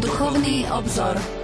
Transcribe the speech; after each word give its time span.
Duchovný 0.00 0.66
obzor. 0.70 1.41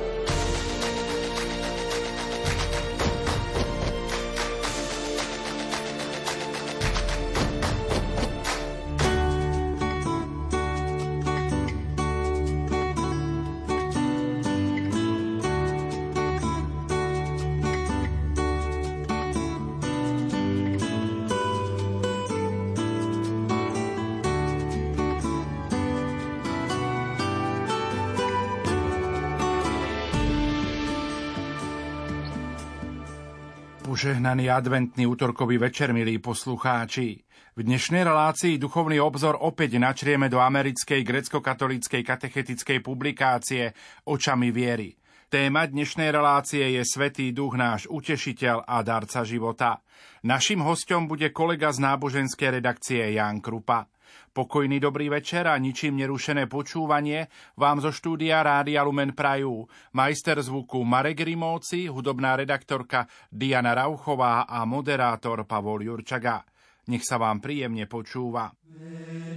Požehnaný 33.98 34.46
adventný 34.46 35.10
útorkový 35.10 35.58
večer, 35.58 35.90
milí 35.90 36.22
poslucháči. 36.22 37.18
V 37.58 37.66
dnešnej 37.66 38.06
relácii 38.06 38.54
Duchovný 38.54 39.02
obzor 39.02 39.34
opäť 39.42 39.74
načrieme 39.74 40.30
do 40.30 40.38
americkej 40.38 41.02
grecko-katolíckej 41.02 42.06
katechetickej 42.06 42.78
publikácie 42.78 43.74
Očami 44.06 44.54
viery. 44.54 44.94
Téma 45.26 45.66
dnešnej 45.66 46.14
relácie 46.14 46.78
je 46.78 46.82
Svetý 46.86 47.34
duch 47.34 47.58
náš 47.58 47.90
utešiteľ 47.90 48.70
a 48.70 48.86
darca 48.86 49.26
života. 49.26 49.82
Naším 50.22 50.62
hostom 50.62 51.10
bude 51.10 51.34
kolega 51.34 51.74
z 51.74 51.82
náboženskej 51.82 52.62
redakcie 52.62 53.02
Jan 53.18 53.42
Krupa. 53.42 53.90
Pokojný 54.38 54.78
dobrý 54.78 55.10
večer 55.10 55.50
a 55.50 55.58
ničím 55.58 55.98
nerušené 55.98 56.46
počúvanie 56.46 57.26
vám 57.58 57.82
zo 57.82 57.90
štúdia 57.90 58.38
Rádia 58.38 58.86
Lumen 58.86 59.10
Prajú. 59.10 59.66
Majster 59.98 60.38
zvuku 60.38 60.78
Marek 60.86 61.26
Rimóci, 61.26 61.90
hudobná 61.90 62.38
redaktorka 62.38 63.10
Diana 63.34 63.74
Rauchová 63.74 64.46
a 64.46 64.62
moderátor 64.62 65.42
Pavol 65.42 65.82
Jurčaga. 65.82 66.46
Nech 66.86 67.02
sa 67.02 67.18
vám 67.18 67.42
príjemne 67.42 67.90
počúva. 67.90 68.54
Amen. 68.78 69.28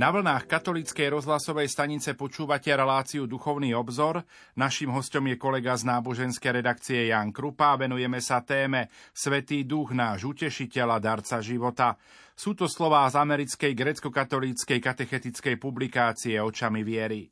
Na 0.00 0.08
vlnách 0.08 0.48
katolíckej 0.48 1.12
rozhlasovej 1.12 1.68
stanice 1.68 2.16
počúvate 2.16 2.72
reláciu 2.72 3.28
Duchovný 3.28 3.76
obzor. 3.76 4.24
Naším 4.56 4.96
hostom 4.96 5.28
je 5.28 5.36
kolega 5.36 5.76
z 5.76 5.84
náboženskej 5.84 6.64
redakcie 6.64 7.12
Jan 7.12 7.28
Krupa. 7.36 7.76
Venujeme 7.76 8.16
sa 8.24 8.40
téme 8.40 8.88
Svetý 9.12 9.68
duch 9.68 9.92
náš 9.92 10.24
utešiteľ 10.24 10.96
a 10.96 10.98
darca 11.04 11.44
života. 11.44 12.00
Sú 12.32 12.56
to 12.56 12.64
slová 12.64 13.04
z 13.12 13.20
americkej 13.20 13.76
grecko-katolíckej 13.76 14.80
katechetickej 14.80 15.60
publikácie 15.60 16.40
Očami 16.40 16.80
viery. 16.80 17.28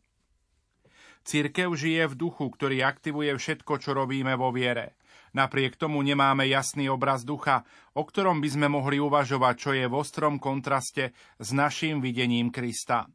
Cirkev 1.24 1.72
žije 1.72 2.04
v 2.12 2.18
duchu, 2.20 2.52
ktorý 2.52 2.84
aktivuje 2.84 3.32
všetko, 3.32 3.80
čo 3.80 3.96
robíme 3.96 4.36
vo 4.36 4.52
viere. 4.52 4.97
Napriek 5.36 5.76
tomu 5.76 6.00
nemáme 6.00 6.48
jasný 6.48 6.88
obraz 6.88 7.24
ducha, 7.24 7.64
o 7.92 8.04
ktorom 8.04 8.40
by 8.40 8.48
sme 8.48 8.66
mohli 8.68 8.96
uvažovať, 9.00 9.54
čo 9.56 9.70
je 9.76 9.84
v 9.84 9.94
ostrom 9.94 10.40
kontraste 10.40 11.12
s 11.36 11.48
našim 11.52 12.00
videním 12.00 12.48
Krista. 12.48 13.06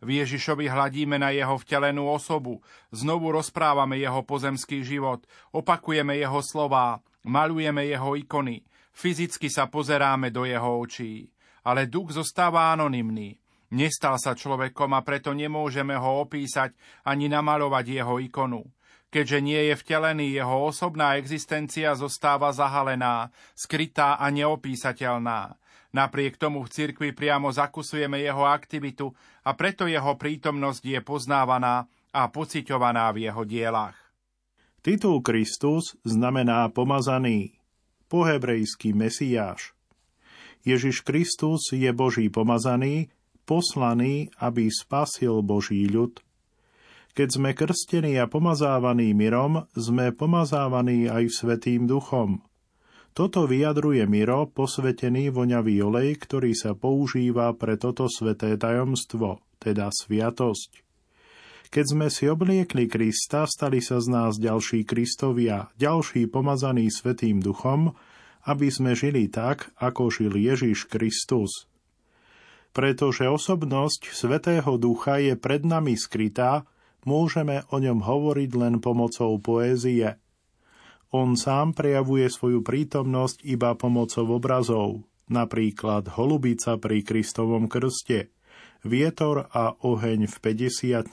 V 0.00 0.16
Ježišovi 0.24 0.64
hladíme 0.64 1.20
na 1.20 1.28
jeho 1.28 1.60
vtelenú 1.60 2.08
osobu, 2.08 2.64
znovu 2.88 3.36
rozprávame 3.36 4.00
jeho 4.00 4.24
pozemský 4.24 4.80
život, 4.80 5.28
opakujeme 5.52 6.16
jeho 6.16 6.40
slová, 6.40 7.04
malujeme 7.28 7.84
jeho 7.84 8.16
ikony, 8.16 8.64
fyzicky 8.96 9.52
sa 9.52 9.68
pozeráme 9.68 10.32
do 10.32 10.48
jeho 10.48 10.80
očí. 10.80 11.28
Ale 11.68 11.84
duch 11.84 12.16
zostáva 12.16 12.72
anonymný. 12.72 13.36
Nestal 13.70 14.16
sa 14.16 14.32
človekom 14.32 14.90
a 14.96 15.04
preto 15.04 15.36
nemôžeme 15.36 15.94
ho 15.94 16.24
opísať 16.24 16.72
ani 17.06 17.28
namalovať 17.28 18.00
jeho 18.00 18.16
ikonu. 18.18 18.64
Keďže 19.10 19.38
nie 19.42 19.60
je 19.70 19.74
vtelený, 19.74 20.38
jeho 20.38 20.70
osobná 20.70 21.18
existencia 21.18 21.98
zostáva 21.98 22.54
zahalená, 22.54 23.34
skrytá 23.58 24.14
a 24.14 24.30
neopísateľná. 24.30 25.58
Napriek 25.90 26.38
tomu 26.38 26.62
v 26.62 26.70
cirkvi 26.70 27.10
priamo 27.10 27.50
zakusujeme 27.50 28.22
jeho 28.22 28.46
aktivitu 28.46 29.10
a 29.42 29.50
preto 29.58 29.90
jeho 29.90 30.14
prítomnosť 30.14 30.82
je 30.86 31.00
poznávaná 31.02 31.90
a 32.14 32.22
pociťovaná 32.30 33.10
v 33.10 33.26
jeho 33.26 33.42
dielach. 33.42 33.98
Titul 34.80 35.20
Kristus 35.26 35.98
znamená 36.06 36.70
pomazaný, 36.70 37.58
po 38.10 38.26
hebrejský 38.26 38.90
Mesiáš. 38.94 39.74
Ježiš 40.66 41.06
Kristus 41.06 41.70
je 41.74 41.90
Boží 41.94 42.26
pomazaný, 42.26 43.10
poslaný, 43.46 44.30
aby 44.38 44.70
spasil 44.70 45.42
Boží 45.42 45.86
ľud. 45.90 46.22
Keď 47.20 47.28
sme 47.36 47.52
krstení 47.52 48.16
a 48.16 48.24
pomazávaní 48.24 49.12
mirom, 49.12 49.68
sme 49.76 50.08
pomazávaní 50.08 51.04
aj 51.04 51.28
Svetým 51.28 51.84
duchom– 51.84 52.40
toto 53.10 53.42
vyjadruje 53.42 54.06
Miro, 54.06 54.46
posvetený 54.46 55.34
voňavý 55.34 55.82
olej, 55.82 56.14
ktorý 56.22 56.54
sa 56.54 56.78
používa 56.78 57.50
pre 57.58 57.74
toto 57.74 58.06
sveté 58.06 58.54
tajomstvo, 58.54 59.42
teda 59.58 59.90
sviatosť. 59.90 60.86
Keď 61.70 61.84
sme 61.86 62.06
si 62.10 62.30
obliekli 62.30 62.86
Krista, 62.86 63.46
stali 63.46 63.82
sa 63.82 63.98
z 63.98 64.10
nás 64.10 64.38
ďalší 64.38 64.86
Kristovia, 64.86 65.70
ďalší 65.78 66.30
pomazaný 66.30 66.90
Svetým 66.90 67.42
duchom, 67.42 67.94
aby 68.46 68.70
sme 68.70 68.94
žili 68.94 69.26
tak, 69.26 69.70
ako 69.78 70.10
žil 70.10 70.34
Ježiš 70.34 70.86
Kristus. 70.86 71.66
Pretože 72.70 73.26
osobnosť 73.26 74.14
Svetého 74.14 74.78
Ducha 74.78 75.18
je 75.18 75.34
pred 75.34 75.66
nami 75.66 75.98
skrytá, 75.98 76.62
môžeme 77.04 77.64
o 77.70 77.76
ňom 77.78 78.02
hovoriť 78.04 78.50
len 78.56 78.74
pomocou 78.80 79.36
poézie– 79.38 80.16
on 81.10 81.34
sám 81.34 81.74
prejavuje 81.74 82.30
svoju 82.30 82.62
prítomnosť 82.62 83.42
iba 83.42 83.74
pomocou 83.74 84.38
obrazov, 84.38 85.02
napríklad 85.26 86.06
holubica 86.14 86.78
pri 86.78 87.02
Kristovom 87.02 87.66
krste, 87.66 88.30
vietor 88.86 89.50
a 89.50 89.74
oheň 89.74 90.30
v 90.30 90.36
50 90.38 91.10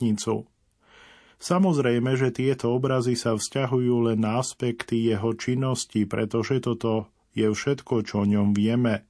Samozrejme, 1.38 2.12
že 2.14 2.30
tieto 2.30 2.78
obrazy 2.78 3.18
sa 3.18 3.34
vzťahujú 3.34 4.14
len 4.14 4.22
na 4.22 4.42
aspekty 4.42 5.10
jeho 5.10 5.34
činnosti, 5.34 6.06
pretože 6.06 6.62
toto 6.62 7.10
je 7.34 7.50
všetko, 7.50 8.06
čo 8.06 8.26
o 8.26 8.30
ňom 8.30 8.54
vieme. 8.54 9.06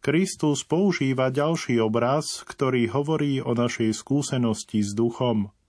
Kristus 0.00 0.64
používa 0.64 1.28
ďalší 1.28 1.80
obraz, 1.84 2.44
ktorý 2.48 2.88
hovorí 2.96 3.44
o 3.44 3.52
našej 3.52 3.92
skúsenosti 3.92 4.80
s 4.80 4.96
duchom– 4.96 5.52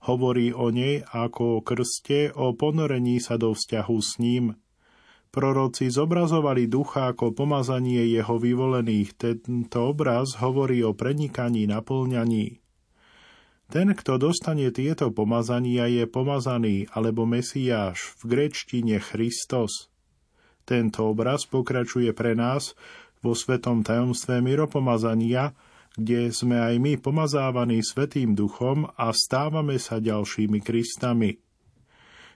Hovorí 0.00 0.56
o 0.56 0.72
nej 0.72 1.04
ako 1.12 1.60
o 1.60 1.62
krste, 1.64 2.32
o 2.32 2.56
ponorení 2.56 3.20
sa 3.20 3.36
do 3.36 3.52
vzťahu 3.52 3.98
s 4.00 4.16
ním. 4.16 4.56
Proroci 5.30 5.92
zobrazovali 5.92 6.66
ducha 6.66 7.14
ako 7.14 7.36
pomazanie 7.36 8.02
jeho 8.10 8.40
vyvolených. 8.40 9.14
Tento 9.14 9.94
obraz 9.94 10.40
hovorí 10.40 10.82
o 10.82 10.96
prenikaní 10.96 11.70
naplňaní. 11.70 12.58
Ten, 13.70 13.94
kto 13.94 14.18
dostane 14.18 14.74
tieto 14.74 15.14
pomazania, 15.14 15.86
je 15.86 16.02
pomazaný 16.10 16.90
alebo 16.90 17.22
Mesiáš, 17.22 18.18
v 18.18 18.34
grečtine 18.34 18.98
Christos. 18.98 19.86
Tento 20.66 21.06
obraz 21.06 21.46
pokračuje 21.46 22.10
pre 22.10 22.34
nás 22.34 22.74
vo 23.22 23.38
svetom 23.38 23.86
tajomstve 23.86 24.42
miropomazania, 24.42 25.54
kde 26.00 26.32
sme 26.32 26.56
aj 26.56 26.74
my 26.80 26.96
pomazávaní 26.96 27.84
Svetým 27.84 28.32
duchom 28.32 28.88
a 28.96 29.12
stávame 29.12 29.76
sa 29.76 30.00
ďalšími 30.00 30.64
Kristami. 30.64 31.36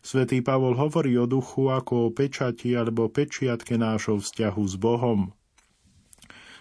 Svetý 0.05 0.45
Pavol 0.45 0.77
hovorí 0.77 1.17
o 1.17 1.25
duchu 1.25 1.73
ako 1.73 1.95
o 1.97 2.13
pečati 2.13 2.77
alebo 2.77 3.09
pečiatke 3.09 3.81
nášho 3.81 4.21
vzťahu 4.21 4.63
s 4.69 4.77
Bohom. 4.77 5.33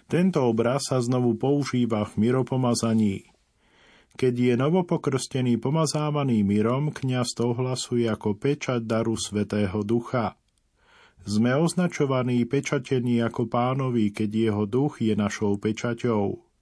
Tento 0.08 0.48
obraz 0.48 0.88
sa 0.88 1.04
znovu 1.04 1.36
používa 1.36 2.08
v 2.08 2.24
miropomazaní. 2.24 3.28
Keď 4.16 4.34
je 4.40 4.54
novopokrstený 4.56 5.60
pomazávaný 5.60 6.40
mirom, 6.48 6.96
kniaz 6.96 7.36
to 7.36 7.52
ohlasuje 7.52 8.08
ako 8.08 8.40
pečať 8.40 8.80
daru 8.88 9.20
Svetého 9.20 9.84
Ducha. 9.84 10.40
Sme 11.28 11.52
označovaní 11.60 12.48
pečatení 12.48 13.20
ako 13.20 13.52
pánovi, 13.52 14.16
keď 14.16 14.30
jeho 14.32 14.64
duch 14.64 15.04
je 15.04 15.20
našou 15.20 15.60
pečaťou 15.60 16.53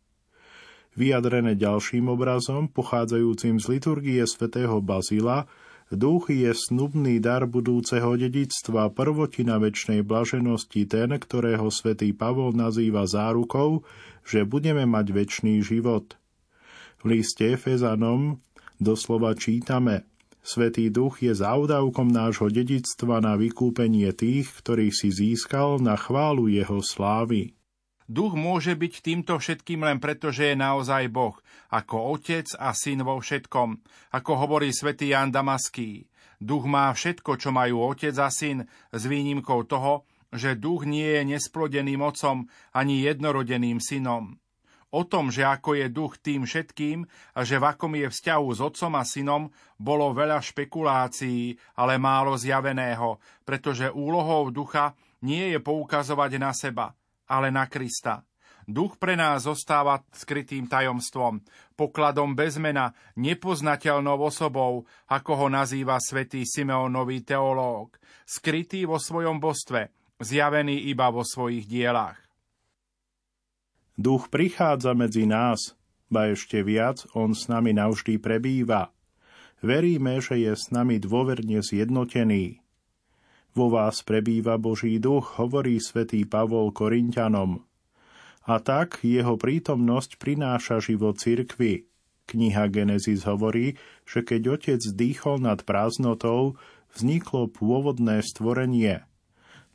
vyjadrené 0.95 1.55
ďalším 1.55 2.11
obrazom, 2.11 2.67
pochádzajúcim 2.71 3.59
z 3.61 3.65
liturgie 3.67 4.23
svätého 4.27 4.79
Bazila, 4.79 5.47
Duch 5.91 6.31
je 6.31 6.55
snubný 6.55 7.19
dar 7.19 7.43
budúceho 7.43 8.15
dedictva, 8.15 8.87
prvotina 8.95 9.59
väčšnej 9.59 10.07
blaženosti, 10.07 10.87
ten, 10.87 11.11
ktorého 11.11 11.67
svätý 11.67 12.15
Pavol 12.15 12.55
nazýva 12.55 13.03
zárukou, 13.03 13.83
že 14.23 14.47
budeme 14.47 14.87
mať 14.87 15.11
väčší 15.11 15.59
život. 15.59 16.15
V 17.03 17.11
liste 17.11 17.43
Efezanom 17.43 18.39
doslova 18.79 19.35
čítame 19.35 20.07
Svetý 20.41 20.89
duch 20.89 21.21
je 21.21 21.37
závdavkom 21.37 22.09
nášho 22.09 22.49
dedictva 22.49 23.21
na 23.21 23.37
vykúpenie 23.37 24.09
tých, 24.15 24.49
ktorých 24.63 24.95
si 24.95 25.13
získal 25.13 25.77
na 25.77 25.93
chválu 25.93 26.49
jeho 26.49 26.81
slávy. 26.81 27.53
Duch 28.11 28.35
môže 28.35 28.75
byť 28.75 28.93
týmto 29.07 29.39
všetkým 29.39 29.87
len 29.87 30.03
preto, 30.03 30.35
že 30.35 30.51
je 30.51 30.55
naozaj 30.59 31.07
Boh, 31.07 31.39
ako 31.71 32.11
Otec 32.11 32.43
a 32.59 32.75
Syn 32.75 33.07
vo 33.07 33.23
všetkom, 33.23 33.79
ako 34.11 34.31
hovorí 34.35 34.75
svätý 34.75 35.15
Jan 35.15 35.31
Damaský. 35.31 36.11
Duch 36.35 36.67
má 36.67 36.91
všetko, 36.91 37.39
čo 37.39 37.55
majú 37.55 37.87
Otec 37.87 38.11
a 38.19 38.27
Syn, 38.27 38.67
s 38.91 39.03
výnimkou 39.07 39.63
toho, 39.63 40.03
že 40.27 40.59
duch 40.59 40.83
nie 40.83 41.07
je 41.07 41.23
nesplodeným 41.23 42.03
otcom 42.03 42.51
ani 42.75 43.07
jednorodeným 43.07 43.79
synom. 43.79 44.35
O 44.91 45.07
tom, 45.07 45.31
že 45.31 45.47
ako 45.47 45.79
je 45.79 45.87
duch 45.87 46.19
tým 46.19 46.43
všetkým 46.43 47.07
a 47.31 47.47
že 47.47 47.63
v 47.63 47.67
akom 47.67 47.95
je 47.95 48.11
vzťahu 48.11 48.47
s 48.51 48.59
otcom 48.59 48.91
a 48.99 49.07
synom, 49.07 49.47
bolo 49.79 50.11
veľa 50.11 50.43
špekulácií, 50.43 51.55
ale 51.79 51.95
málo 51.95 52.35
zjaveného, 52.35 53.23
pretože 53.47 53.87
úlohou 53.87 54.51
ducha 54.51 54.99
nie 55.23 55.55
je 55.55 55.63
poukazovať 55.63 56.31
na 56.35 56.51
seba– 56.51 56.91
ale 57.31 57.47
na 57.47 57.63
Krista. 57.71 58.27
Duch 58.67 58.99
pre 58.99 59.15
nás 59.17 59.47
zostáva 59.47 60.03
skrytým 60.13 60.69
tajomstvom, 60.69 61.41
pokladom 61.79 62.37
bezmena, 62.37 62.93
nepoznateľnou 63.17 64.21
osobou, 64.21 64.85
ako 65.09 65.31
ho 65.33 65.47
nazýva 65.49 65.97
svätý 65.97 66.45
Simeonový 66.45 67.25
teológ, 67.25 67.97
skrytý 68.27 68.85
vo 68.85 69.01
svojom 69.01 69.41
bostve, 69.41 69.89
zjavený 70.21 70.87
iba 70.93 71.09
vo 71.09 71.25
svojich 71.25 71.65
dielách. 71.65 72.21
Duch 73.97 74.29
prichádza 74.29 74.93
medzi 74.93 75.25
nás, 75.25 75.73
ba 76.07 76.29
ešte 76.29 76.61
viac, 76.61 77.03
on 77.17 77.33
s 77.33 77.49
nami 77.49 77.73
navždy 77.73 78.21
prebýva. 78.21 78.93
Veríme, 79.61 80.21
že 80.21 80.41
je 80.41 80.53
s 80.53 80.69
nami 80.73 80.97
dôverne 80.97 81.61
zjednotený. 81.61 82.60
Vo 83.51 83.67
vás 83.67 83.99
prebýva 83.99 84.55
Boží 84.55 84.95
duch, 84.95 85.35
hovorí 85.35 85.75
svätý 85.83 86.23
Pavol 86.23 86.71
Korintianom. 86.71 87.67
A 88.47 88.63
tak 88.63 89.03
jeho 89.03 89.35
prítomnosť 89.35 90.15
prináša 90.15 90.79
život 90.79 91.19
cirkvi. 91.19 91.83
Kniha 92.31 92.71
Genesis 92.71 93.27
hovorí, 93.27 93.75
že 94.07 94.23
keď 94.23 94.55
otec 94.55 94.81
dýchol 94.95 95.43
nad 95.43 95.67
prázdnotou, 95.67 96.55
vzniklo 96.95 97.51
pôvodné 97.51 98.23
stvorenie. 98.23 99.03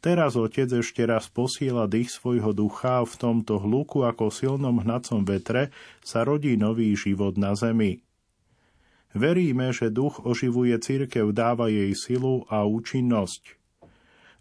Teraz 0.01 0.41
otec 0.41 0.73
ešte 0.73 1.05
raz 1.05 1.29
posiela 1.29 1.85
dých 1.85 2.09
svojho 2.09 2.57
ducha 2.57 3.05
a 3.05 3.09
v 3.09 3.13
tomto 3.13 3.61
hluku 3.61 4.09
ako 4.09 4.33
silnom 4.33 4.81
hnacom 4.81 5.21
vetre 5.29 5.69
sa 6.01 6.25
rodí 6.25 6.57
nový 6.57 6.97
život 6.97 7.37
na 7.37 7.53
zemi. 7.53 8.01
Veríme, 9.13 9.69
že 9.77 9.93
duch 9.93 10.25
oživuje 10.25 10.81
cirkev, 10.81 11.37
dáva 11.37 11.69
jej 11.69 11.93
silu 11.93 12.49
a 12.49 12.65
účinnosť. 12.65 13.66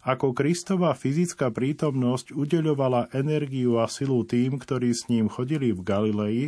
Ako 0.06 0.30
Kristová 0.38 0.94
fyzická 0.94 1.50
prítomnosť 1.50 2.30
udeľovala 2.30 3.10
energiu 3.10 3.82
a 3.82 3.90
silu 3.90 4.22
tým, 4.22 4.54
ktorí 4.54 4.94
s 4.94 5.10
ním 5.10 5.26
chodili 5.26 5.74
v 5.74 5.82
Galilei, 5.82 6.42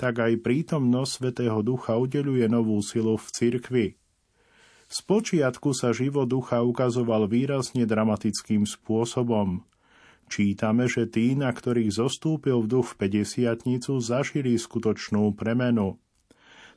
tak 0.00 0.24
aj 0.24 0.40
prítomnosť 0.40 1.12
Svetého 1.12 1.60
Ducha 1.60 2.00
udeluje 2.00 2.48
novú 2.48 2.80
silu 2.80 3.20
v 3.20 3.26
cirkvi. 3.28 3.86
Spočiatku 4.88 5.76
sa 5.76 5.92
život 5.92 6.30
ducha 6.30 6.62
ukazoval 6.62 7.28
výrazne 7.28 7.84
dramatickým 7.84 8.64
spôsobom. 8.64 9.66
Čítame, 10.32 10.88
že 10.88 11.04
tí, 11.10 11.36
na 11.36 11.50
ktorých 11.50 12.00
zostúpil 12.00 12.64
v 12.64 12.80
duch 12.80 12.96
v 12.96 13.10
50 13.10 14.00
zažili 14.00 14.56
skutočnú 14.56 15.36
premenu. 15.36 16.00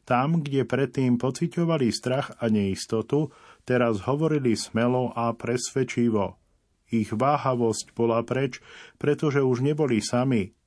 Tam, 0.10 0.42
kde 0.42 0.66
predtým 0.66 1.22
pociťovali 1.22 1.94
strach 1.94 2.34
a 2.42 2.50
neistotu, 2.50 3.30
teraz 3.66 4.04
hovorili 4.06 4.56
smelo 4.56 5.16
a 5.16 5.32
presvedčivo. 5.36 6.40
Ich 6.90 7.14
váhavosť 7.14 7.94
bola 7.94 8.26
preč, 8.26 8.62
pretože 8.98 9.46
už 9.46 9.62
neboli 9.62 10.02
sami. 10.02 10.58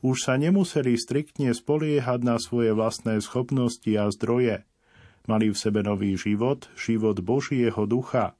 Už 0.00 0.28
sa 0.28 0.36
nemuseli 0.40 0.96
striktne 0.96 1.52
spoliehať 1.52 2.20
na 2.24 2.40
svoje 2.40 2.72
vlastné 2.72 3.20
schopnosti 3.20 3.88
a 3.96 4.08
zdroje. 4.08 4.64
Mali 5.28 5.52
v 5.52 5.56
sebe 5.56 5.84
nový 5.84 6.16
život, 6.16 6.68
život 6.76 7.20
Božieho 7.20 7.84
ducha. 7.84 8.36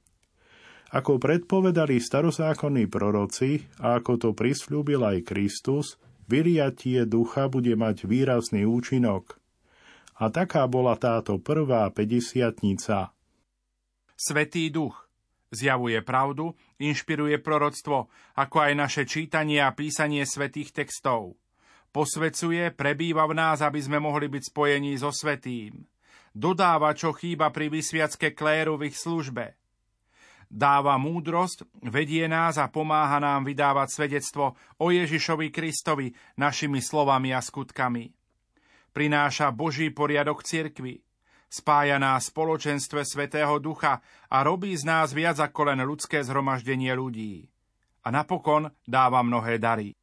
Ako 0.91 1.21
predpovedali 1.21 2.03
starozákonní 2.03 2.89
proroci 2.91 3.63
a 3.79 4.01
ako 4.01 4.13
to 4.19 4.29
prisľúbil 4.35 5.05
aj 5.07 5.17
Kristus, 5.23 5.95
vyriatie 6.27 7.07
ducha 7.07 7.47
bude 7.47 7.77
mať 7.79 8.09
výrazný 8.09 8.67
účinok. 8.67 9.39
A 10.19 10.27
taká 10.27 10.67
bola 10.67 10.99
táto 10.99 11.39
prvá 11.39 11.87
50 11.89 12.59
Svetý 14.21 14.69
duch 14.69 15.09
zjavuje 15.49 15.97
pravdu, 16.05 16.53
inšpiruje 16.77 17.41
proroctvo, 17.41 18.05
ako 18.37 18.57
aj 18.61 18.73
naše 18.77 19.03
čítanie 19.09 19.57
a 19.57 19.73
písanie 19.73 20.21
svetých 20.29 20.77
textov. 20.77 21.41
Posvecuje, 21.89 22.69
prebýva 22.69 23.25
v 23.25 23.33
nás, 23.33 23.65
aby 23.65 23.81
sme 23.81 23.97
mohli 23.97 24.29
byť 24.29 24.43
spojení 24.53 24.93
so 25.01 25.09
svetým. 25.09 25.89
Dodáva, 26.37 26.93
čo 26.93 27.17
chýba 27.17 27.49
pri 27.49 27.73
vysviacke 27.73 28.37
kléru 28.37 28.77
v 28.77 28.93
ich 28.93 28.97
službe. 29.01 29.57
Dáva 30.45 31.01
múdrosť, 31.01 31.65
vedie 31.89 32.29
nás 32.29 32.61
a 32.61 32.69
pomáha 32.69 33.17
nám 33.17 33.41
vydávať 33.49 33.89
svedectvo 33.89 34.53
o 34.77 34.87
Ježišovi 34.93 35.49
Kristovi 35.49 36.13
našimi 36.37 36.77
slovami 36.77 37.33
a 37.33 37.41
skutkami. 37.41 38.13
Prináša 38.93 39.49
Boží 39.49 39.89
poriadok 39.89 40.45
cirkvi, 40.45 41.01
spája 41.51 41.99
nás 41.99 42.31
spoločenstve 42.31 43.03
Svetého 43.03 43.59
Ducha 43.59 43.99
a 44.31 44.37
robí 44.41 44.71
z 44.79 44.87
nás 44.87 45.11
viac 45.11 45.37
ako 45.43 45.75
len 45.75 45.83
ľudské 45.83 46.23
zhromaždenie 46.23 46.95
ľudí. 46.95 47.51
A 48.01 48.09
napokon 48.09 48.71
dáva 48.87 49.19
mnohé 49.21 49.59
dary. 49.59 49.93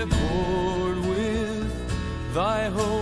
In 0.00 0.12
accord 0.12 0.96
with 1.06 2.34
thy 2.34 2.68
holy 2.68 2.97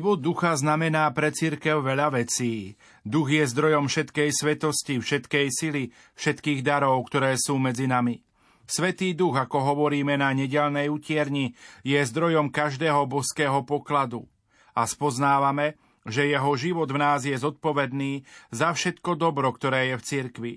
Život 0.00 0.24
ducha 0.24 0.56
znamená 0.56 1.12
pre 1.12 1.28
církev 1.28 1.84
veľa 1.84 2.16
vecí. 2.16 2.80
Duch 3.04 3.36
je 3.36 3.44
zdrojom 3.44 3.84
všetkej 3.84 4.32
svetosti, 4.32 4.96
všetkej 4.96 5.46
sily, 5.52 5.92
všetkých 6.16 6.64
darov, 6.64 7.04
ktoré 7.04 7.36
sú 7.36 7.60
medzi 7.60 7.84
nami. 7.84 8.24
Svetý 8.64 9.12
duch, 9.12 9.36
ako 9.36 9.60
hovoríme 9.60 10.16
na 10.16 10.32
nedelnej 10.32 10.88
utierni, 10.88 11.52
je 11.84 12.00
zdrojom 12.00 12.48
každého 12.48 13.04
boského 13.12 13.60
pokladu. 13.68 14.24
A 14.72 14.88
spoznávame, 14.88 15.76
že 16.08 16.32
jeho 16.32 16.56
život 16.56 16.88
v 16.88 16.96
nás 16.96 17.28
je 17.28 17.36
zodpovedný 17.36 18.24
za 18.48 18.72
všetko 18.72 19.20
dobro, 19.20 19.52
ktoré 19.52 19.92
je 19.92 20.00
v 20.00 20.06
cirkvi. 20.08 20.54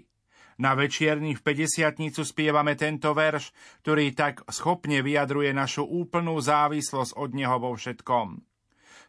Na 0.56 0.72
večierni 0.72 1.36
v 1.36 1.44
50 1.44 2.00
spievame 2.24 2.80
tento 2.80 3.12
verš, 3.12 3.52
ktorý 3.84 4.16
tak 4.16 4.48
schopne 4.48 5.04
vyjadruje 5.04 5.52
našu 5.52 5.84
úplnú 5.84 6.40
závislosť 6.40 7.20
od 7.20 7.36
Neho 7.36 7.60
vo 7.60 7.76
všetkom. 7.76 8.53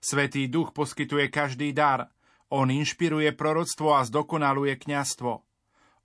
Svetý 0.05 0.53
duch 0.53 0.77
poskytuje 0.77 1.33
každý 1.33 1.73
dar. 1.73 2.13
On 2.53 2.69
inšpiruje 2.69 3.33
proroctvo 3.33 3.97
a 3.97 4.05
zdokonaluje 4.05 4.77
kňastvo. 4.77 5.41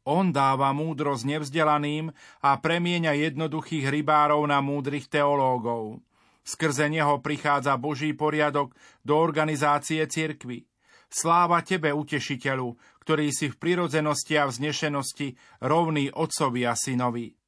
On 0.08 0.32
dáva 0.32 0.72
múdrosť 0.72 1.27
nevzdelaným 1.27 2.15
a 2.39 2.56
premieňa 2.56 3.20
jednoduchých 3.27 3.91
rybárov 3.91 4.48
na 4.48 4.63
múdrych 4.63 5.12
teológov. 5.12 6.00
Skrze 6.48 6.88
neho 6.88 7.20
prichádza 7.20 7.75
Boží 7.75 8.15
poriadok 8.15 8.72
do 9.03 9.20
organizácie 9.20 10.08
cirkvy. 10.08 10.63
Sláva 11.12 11.60
tebe, 11.60 11.91
utešiteľu, 11.91 12.79
ktorý 13.03 13.36
si 13.36 13.51
v 13.51 13.60
prirodzenosti 13.60 14.39
a 14.39 14.48
vznešenosti 14.48 15.36
rovný 15.60 16.08
otcovi 16.15 16.63
a 16.63 16.74
synovi. 16.74 17.38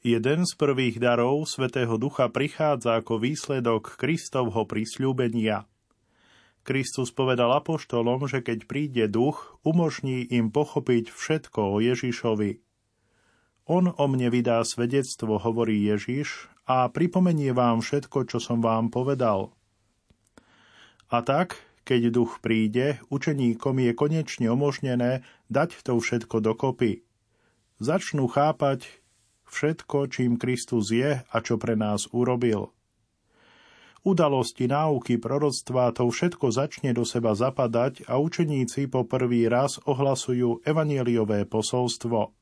Jeden 0.00 0.48
z 0.48 0.56
prvých 0.56 0.96
darov 0.96 1.44
Svetého 1.44 2.00
Ducha 2.00 2.32
prichádza 2.32 3.04
ako 3.04 3.20
výsledok 3.20 4.00
Kristovho 4.00 4.64
prisľúbenia. 4.64 5.68
Kristus 6.64 7.12
povedal 7.12 7.52
apoštolom, 7.52 8.24
že 8.24 8.40
keď 8.40 8.64
príde 8.64 9.04
duch, 9.12 9.60
umožní 9.60 10.24
im 10.24 10.48
pochopiť 10.48 11.12
všetko 11.12 11.76
o 11.76 11.84
Ježišovi. 11.84 12.64
On 13.68 13.92
o 13.92 14.04
mne 14.08 14.32
vydá 14.32 14.64
svedectvo, 14.64 15.36
hovorí 15.36 15.84
Ježiš, 15.84 16.48
a 16.64 16.88
pripomenie 16.88 17.52
vám 17.52 17.84
všetko, 17.84 18.24
čo 18.24 18.40
som 18.40 18.64
vám 18.64 18.88
povedal. 18.88 19.52
A 21.12 21.20
tak, 21.20 21.60
keď 21.84 22.08
duch 22.08 22.40
príde, 22.40 23.04
učeníkom 23.12 23.76
je 23.84 23.92
konečne 23.92 24.48
umožnené 24.48 25.28
dať 25.52 25.76
to 25.84 26.00
všetko 26.00 26.40
dokopy. 26.40 27.04
Začnú 27.80 28.28
chápať, 28.32 28.99
všetko, 29.50 30.06
čím 30.08 30.38
Kristus 30.38 30.94
je 30.94 31.20
a 31.20 31.36
čo 31.42 31.58
pre 31.58 31.74
nás 31.74 32.06
urobil. 32.14 32.70
Udalosti, 34.00 34.64
náuky, 34.64 35.20
proroctvá, 35.20 35.92
to 35.92 36.08
všetko 36.08 36.48
začne 36.48 36.96
do 36.96 37.04
seba 37.04 37.36
zapadať 37.36 38.08
a 38.08 38.16
učeníci 38.16 38.88
po 38.88 39.04
prvý 39.04 39.44
raz 39.44 39.76
ohlasujú 39.84 40.64
evanieliové 40.64 41.44
posolstvo. 41.44 42.32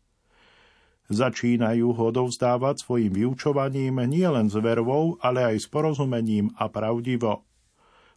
Začínajú 1.08 1.88
ho 1.96 2.06
dovzdávať 2.12 2.84
svojim 2.84 3.10
vyučovaním 3.10 3.96
nielen 4.06 4.52
s 4.52 4.60
vervou, 4.60 5.16
ale 5.24 5.56
aj 5.56 5.56
s 5.56 5.66
porozumením 5.66 6.52
a 6.60 6.68
pravdivo. 6.68 7.47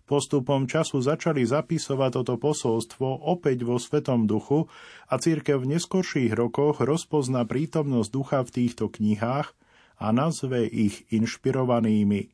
Postupom 0.06 0.68
času 0.68 1.00
začali 1.00 1.46
zapisovať 1.48 2.10
toto 2.22 2.36
posolstvo 2.36 3.26
opäť 3.32 3.64
vo 3.64 3.80
Svetom 3.80 4.28
duchu 4.28 4.68
a 5.08 5.16
církev 5.16 5.64
v 5.64 5.78
neskorších 5.78 6.36
rokoch 6.36 6.84
rozpozna 6.84 7.48
prítomnosť 7.48 8.10
ducha 8.12 8.40
v 8.44 8.50
týchto 8.52 8.92
knihách 8.92 9.56
a 10.02 10.08
nazve 10.12 10.68
ich 10.68 11.08
inšpirovanými. 11.14 12.34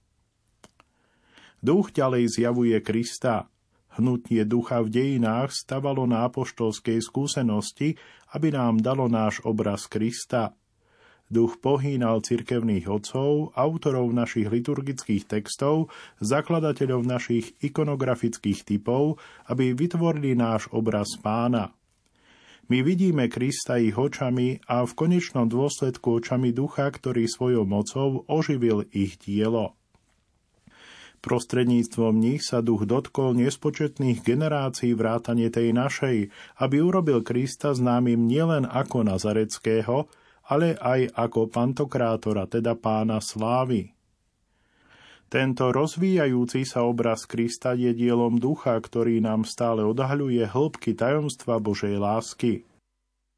Duch 1.62 1.93
ďalej 1.93 2.31
zjavuje 2.31 2.77
Krista. 2.81 3.51
Hnutie 3.97 4.45
ducha 4.45 4.86
v 4.86 4.93
dejinách 4.93 5.53
stavalo 5.53 6.05
na 6.05 6.29
apoštolskej 6.29 7.01
skúsenosti, 7.01 7.97
aby 8.31 8.53
nám 8.53 8.81
dalo 8.81 9.09
náš 9.09 9.41
obraz 9.45 9.89
Krista– 9.89 10.53
Duch 11.27 11.60
pohýnal 11.60 12.24
cirkevných 12.24 12.88
otcov, 12.88 13.51
autorov 13.51 14.15
našich 14.15 14.48
liturgických 14.48 15.27
textov, 15.27 15.91
zakladateľov 16.24 17.03
našich 17.03 17.51
ikonografických 17.60 18.63
typov, 18.63 19.19
aby 19.51 19.75
vytvorili 19.75 20.39
náš 20.39 20.72
obraz 20.72 21.19
pána. 21.19 21.75
My 22.72 22.79
vidíme 22.79 23.27
Krista 23.27 23.75
ich 23.75 23.96
očami 23.96 24.63
a 24.72 24.88
v 24.88 24.91
konečnom 24.96 25.51
dôsledku 25.51 26.24
očami 26.24 26.55
ducha, 26.55 26.88
ktorý 26.88 27.27
svojou 27.27 27.63
mocou 27.67 28.24
oživil 28.27 28.88
ich 28.96 29.19
dielo. 29.19 29.75
Prostredníctvom 31.19 32.15
nich 32.15 32.39
sa 32.39 32.63
duch 32.63 32.88
dotkol 32.88 33.36
nespočetných 33.36 34.24
generácií 34.24 34.96
vrátane 34.96 35.51
tej 35.51 35.75
našej, 35.75 36.31
aby 36.63 36.75
urobil 36.79 37.19
Krista 37.19 37.75
známym 37.75 38.31
nielen 38.31 38.63
ako 38.63 39.03
Nazareckého, 39.03 40.07
ale 40.47 40.79
aj 40.79 41.11
ako 41.11 41.51
pantokrátora, 41.51 42.47
teda 42.47 42.79
pána 42.79 43.19
slávy. 43.19 43.91
Tento 45.27 45.75
rozvíjajúci 45.75 46.63
sa 46.63 46.87
obraz 46.87 47.27
Krista 47.27 47.75
je 47.75 47.91
dielom 47.91 48.39
ducha, 48.39 48.79
ktorý 48.79 49.19
nám 49.19 49.43
stále 49.43 49.83
odhaľuje 49.83 50.47
hĺbky 50.47 50.95
tajomstva 50.95 51.60
Božej 51.60 51.99
lásky. 51.99 52.63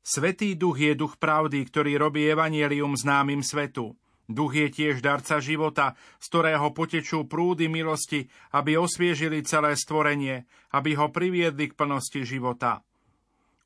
Svetý 0.06 0.54
duch 0.54 0.78
je 0.78 0.94
duch 0.94 1.18
pravdy, 1.18 1.66
ktorý 1.66 1.98
robí 1.98 2.30
evanielium 2.30 2.94
známym 2.94 3.42
svetu. 3.42 3.98
Duch 4.30 4.54
je 4.54 4.70
tiež 4.70 5.02
darca 5.02 5.42
života, 5.42 5.98
z 6.22 6.26
ktorého 6.30 6.70
potečú 6.78 7.26
prúdy 7.26 7.66
milosti, 7.66 8.30
aby 8.54 8.78
osviežili 8.78 9.42
celé 9.42 9.74
stvorenie, 9.74 10.46
aby 10.78 10.94
ho 10.94 11.10
priviedli 11.10 11.74
k 11.74 11.78
plnosti 11.78 12.22
života. 12.22 12.86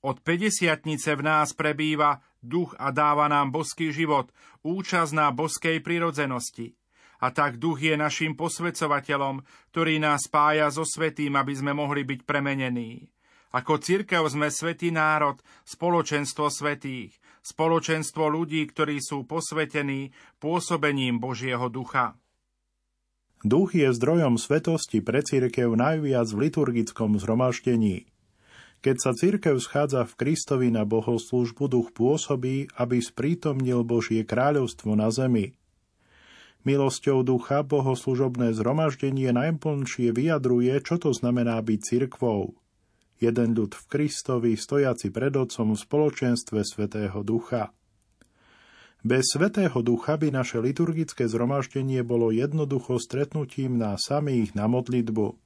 Od 0.04 0.20
50 0.20 0.84
v 1.16 1.24
nás 1.24 1.56
prebýva 1.56 2.20
duch 2.44 2.76
a 2.76 2.92
dáva 2.92 3.32
nám 3.32 3.56
boský 3.56 3.96
život, 3.96 4.36
účasť 4.68 5.12
na 5.16 5.32
boskej 5.32 5.80
prirodzenosti. 5.80 6.76
A 7.24 7.32
tak 7.32 7.56
duch 7.56 7.80
je 7.80 7.96
našim 7.96 8.36
posvedcovateľom, 8.36 9.48
ktorý 9.72 10.04
nás 10.04 10.28
spája 10.28 10.68
so 10.68 10.84
svetým, 10.84 11.40
aby 11.40 11.56
sme 11.56 11.72
mohli 11.72 12.04
byť 12.04 12.28
premenení. 12.28 13.08
Ako 13.56 13.80
cirkev 13.80 14.28
sme 14.28 14.52
svetý 14.52 14.92
národ, 14.92 15.40
spoločenstvo 15.64 16.52
svetých, 16.52 17.16
spoločenstvo 17.40 18.28
ľudí, 18.28 18.68
ktorí 18.68 19.00
sú 19.00 19.24
posvetení 19.24 20.12
pôsobením 20.44 21.24
Božieho 21.24 21.72
ducha. 21.72 22.20
Duch 23.44 23.72
je 23.72 23.88
zdrojom 23.88 24.36
svetosti 24.36 25.00
pre 25.00 25.24
cirkev 25.24 25.80
najviac 25.80 26.28
v 26.28 26.52
liturgickom 26.52 27.16
zhromaždení. 27.20 28.13
Keď 28.84 28.96
sa 29.00 29.16
cirkev 29.16 29.64
schádza 29.64 30.04
v 30.04 30.14
Kristovi 30.20 30.68
na 30.68 30.84
bohoslúžbu, 30.84 31.72
duch 31.72 31.96
pôsobí, 31.96 32.68
aby 32.76 33.00
sprítomnil 33.00 33.88
Božie 33.88 34.28
kráľovstvo 34.28 34.92
na 35.00 35.08
zemi. 35.08 35.56
Milosťou 36.68 37.24
ducha 37.24 37.64
bohoslužobné 37.64 38.52
zhromaždenie 38.52 39.32
najplnšie 39.32 40.12
vyjadruje, 40.12 40.76
čo 40.84 41.00
to 41.00 41.16
znamená 41.16 41.64
byť 41.64 41.80
cirkvou. 41.80 42.60
Jeden 43.24 43.56
ľud 43.56 43.72
v 43.72 43.84
Kristovi, 43.88 44.60
stojaci 44.60 45.16
pred 45.16 45.32
Otcom 45.32 45.76
v 45.76 45.80
spoločenstve 45.80 46.60
Svetého 46.68 47.24
Ducha. 47.24 47.72
Bez 49.00 49.32
Svetého 49.32 49.80
Ducha 49.80 50.20
by 50.20 50.32
naše 50.32 50.60
liturgické 50.60 51.28
zhromaždenie 51.32 52.04
bolo 52.04 52.36
jednoducho 52.36 53.00
stretnutím 53.00 53.80
na 53.80 53.96
samých 53.96 54.56
na 54.60 54.68
modlitbu. 54.68 55.40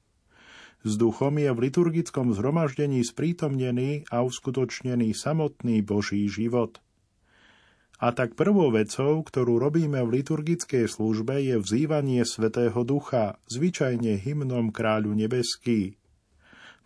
S 0.86 0.94
duchom 0.94 1.42
je 1.42 1.50
v 1.50 1.58
liturgickom 1.58 2.30
zhromaždení 2.38 3.02
sprítomnený 3.02 4.06
a 4.14 4.22
uskutočnený 4.22 5.10
samotný 5.10 5.82
Boží 5.82 6.30
život. 6.30 6.78
A 7.98 8.14
tak 8.14 8.38
prvou 8.38 8.70
vecou, 8.70 9.26
ktorú 9.26 9.58
robíme 9.58 9.98
v 10.06 10.22
liturgickej 10.22 10.86
službe, 10.86 11.42
je 11.42 11.58
vzývanie 11.58 12.22
Svetého 12.22 12.86
Ducha, 12.86 13.42
zvyčajne 13.50 14.14
hymnom 14.22 14.70
Kráľu 14.70 15.18
Nebeský. 15.18 15.98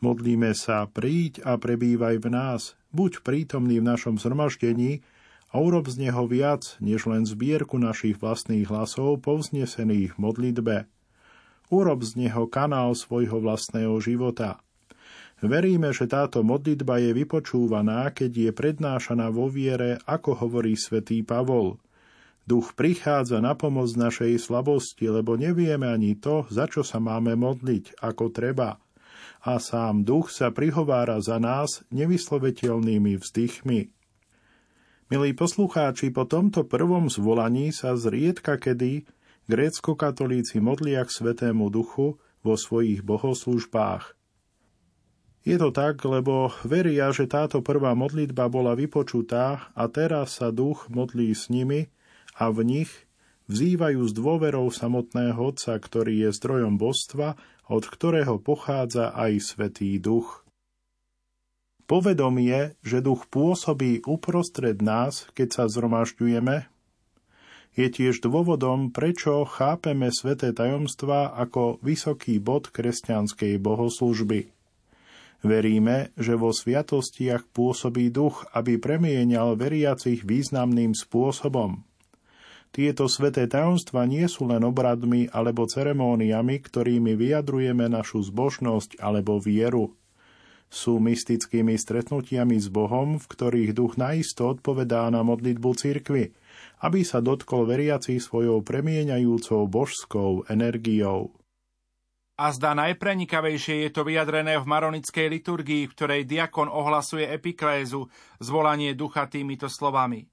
Modlíme 0.01 0.57
sa, 0.57 0.89
príď 0.89 1.45
a 1.45 1.61
prebývaj 1.61 2.17
v 2.17 2.29
nás, 2.33 2.81
buď 2.97 3.21
prítomný 3.21 3.85
v 3.85 3.93
našom 3.93 4.17
zhromaždení 4.17 5.05
a 5.53 5.61
urob 5.61 5.85
z 5.85 6.09
neho 6.09 6.25
viac, 6.25 6.81
než 6.81 7.05
len 7.05 7.29
zbierku 7.29 7.77
našich 7.77 8.17
vlastných 8.17 8.73
hlasov 8.73 9.21
povznesených 9.21 10.17
v 10.17 10.19
modlitbe– 10.19 10.77
urob 11.69 12.03
z 12.03 12.27
neho 12.27 12.49
kanál 12.51 12.97
svojho 12.97 13.39
vlastného 13.39 13.99
života. 14.03 14.59
Veríme, 15.43 15.91
že 15.91 16.07
táto 16.07 16.47
modlitba 16.47 17.03
je 17.03 17.11
vypočúvaná, 17.19 18.15
keď 18.15 18.31
je 18.31 18.51
prednášaná 18.55 19.27
vo 19.35 19.51
viere, 19.51 19.99
ako 20.07 20.39
hovorí 20.47 20.79
svätý 20.79 21.27
Pavol. 21.27 21.83
Duch 22.47 22.75
prichádza 22.79 23.43
na 23.43 23.59
pomoc 23.59 23.91
našej 23.95 24.39
slabosti, 24.39 25.11
lebo 25.11 25.35
nevieme 25.35 25.91
ani 25.91 26.15
to, 26.15 26.47
za 26.47 26.71
čo 26.71 26.87
sa 26.87 27.03
máme 27.03 27.35
modliť, 27.35 27.99
ako 28.03 28.31
treba. 28.31 28.79
A 29.43 29.59
sám 29.59 30.07
duch 30.07 30.31
sa 30.31 30.55
prihovára 30.55 31.19
za 31.19 31.43
nás 31.43 31.83
nevysloviteľnými 31.91 33.19
vzdychmi. 33.19 33.91
Milí 35.11 35.31
poslucháči, 35.35 36.15
po 36.15 36.23
tomto 36.25 36.63
prvom 36.65 37.11
zvolaní 37.11 37.75
sa 37.75 37.99
zriedka 37.99 38.57
kedy 38.63 39.05
grécko-katolíci 39.53 40.65
modlia 40.65 41.05
k 41.05 41.13
Svetému 41.13 41.69
Duchu 41.69 42.17
vo 42.41 42.55
svojich 42.57 43.05
bohoslužbách. 43.05 44.17
Je 45.45 45.61
to 45.61 45.69
tak, 45.69 46.01
lebo 46.09 46.49
veria, 46.65 47.13
že 47.13 47.29
táto 47.29 47.61
prvá 47.61 47.93
modlitba 47.93 48.49
bola 48.49 48.73
vypočutá 48.73 49.69
a 49.77 49.85
teraz 49.93 50.41
sa 50.41 50.49
duch 50.49 50.89
modlí 50.89 51.37
s 51.37 51.53
nimi 51.53 51.93
a 52.33 52.49
v 52.49 52.65
nich 52.65 52.91
vzývajú 53.53 54.01
s 54.09 54.13
dôverou 54.17 54.73
samotného 54.73 55.37
Otca, 55.37 55.77
ktorý 55.77 56.25
je 56.25 56.31
zdrojom 56.33 56.81
božstva, 56.81 57.37
od 57.69 57.85
ktorého 57.85 58.41
pochádza 58.41 59.13
aj 59.13 59.53
Svetý 59.53 60.01
Duch. 60.01 60.49
Povedomie, 61.85 62.79
že 62.81 63.05
duch 63.05 63.29
pôsobí 63.29 64.01
uprostred 64.09 64.81
nás, 64.81 65.29
keď 65.37 65.49
sa 65.53 65.65
zhromažďujeme, 65.69 66.72
je 67.73 67.89
tiež 67.89 68.21
dôvodom, 68.21 68.93
prečo 68.93 69.49
chápeme 69.49 70.13
sveté 70.13 70.53
tajomstvá 70.53 71.33
ako 71.33 71.81
vysoký 71.81 72.37
bod 72.37 72.69
kresťanskej 72.69 73.57
bohoslužby. 73.57 74.53
Veríme, 75.43 76.15
že 76.15 76.39
vo 76.39 76.55
sviatostiach 76.55 77.51
pôsobí 77.51 78.15
duch, 78.15 78.47
aby 78.55 78.79
premienial 78.79 79.59
veriacich 79.59 80.23
významným 80.23 80.95
spôsobom. 80.95 81.83
Tieto 82.73 83.05
sveté 83.05 83.51
tajomstva 83.51 84.09
nie 84.09 84.25
sú 84.31 84.49
len 84.49 84.65
obradmi 84.65 85.29
alebo 85.29 85.69
ceremóniami, 85.69 86.57
ktorými 86.63 87.13
vyjadrujeme 87.19 87.85
našu 87.91 88.25
zbožnosť 88.25 88.97
alebo 88.97 89.37
vieru. 89.37 89.93
Sú 90.73 90.97
mystickými 90.97 91.77
stretnutiami 91.77 92.57
s 92.57 92.73
Bohom, 92.73 93.21
v 93.21 93.27
ktorých 93.29 93.77
duch 93.77 94.01
naisto 94.01 94.57
odpovedá 94.57 95.05
na 95.13 95.21
modlitbu 95.21 95.69
cirkvy, 95.77 96.33
aby 96.83 97.07
sa 97.07 97.23
dotkol 97.23 97.65
veriacich 97.65 98.19
svojou 98.19 98.67
premieňajúcou 98.67 99.71
božskou 99.71 100.51
energiou. 100.51 101.31
A 102.43 102.51
zdá 102.51 102.75
najprenikavejšie 102.75 103.87
je 103.87 103.91
to 103.95 104.03
vyjadrené 104.03 104.59
v 104.59 104.67
maronickej 104.67 105.31
liturgii, 105.31 105.87
v 105.87 105.95
ktorej 105.95 106.23
diakon 106.27 106.67
ohlasuje 106.67 107.23
epiklézu, 107.29 108.11
zvolanie 108.43 108.99
ducha 108.99 109.31
týmito 109.31 109.71
slovami. 109.71 110.27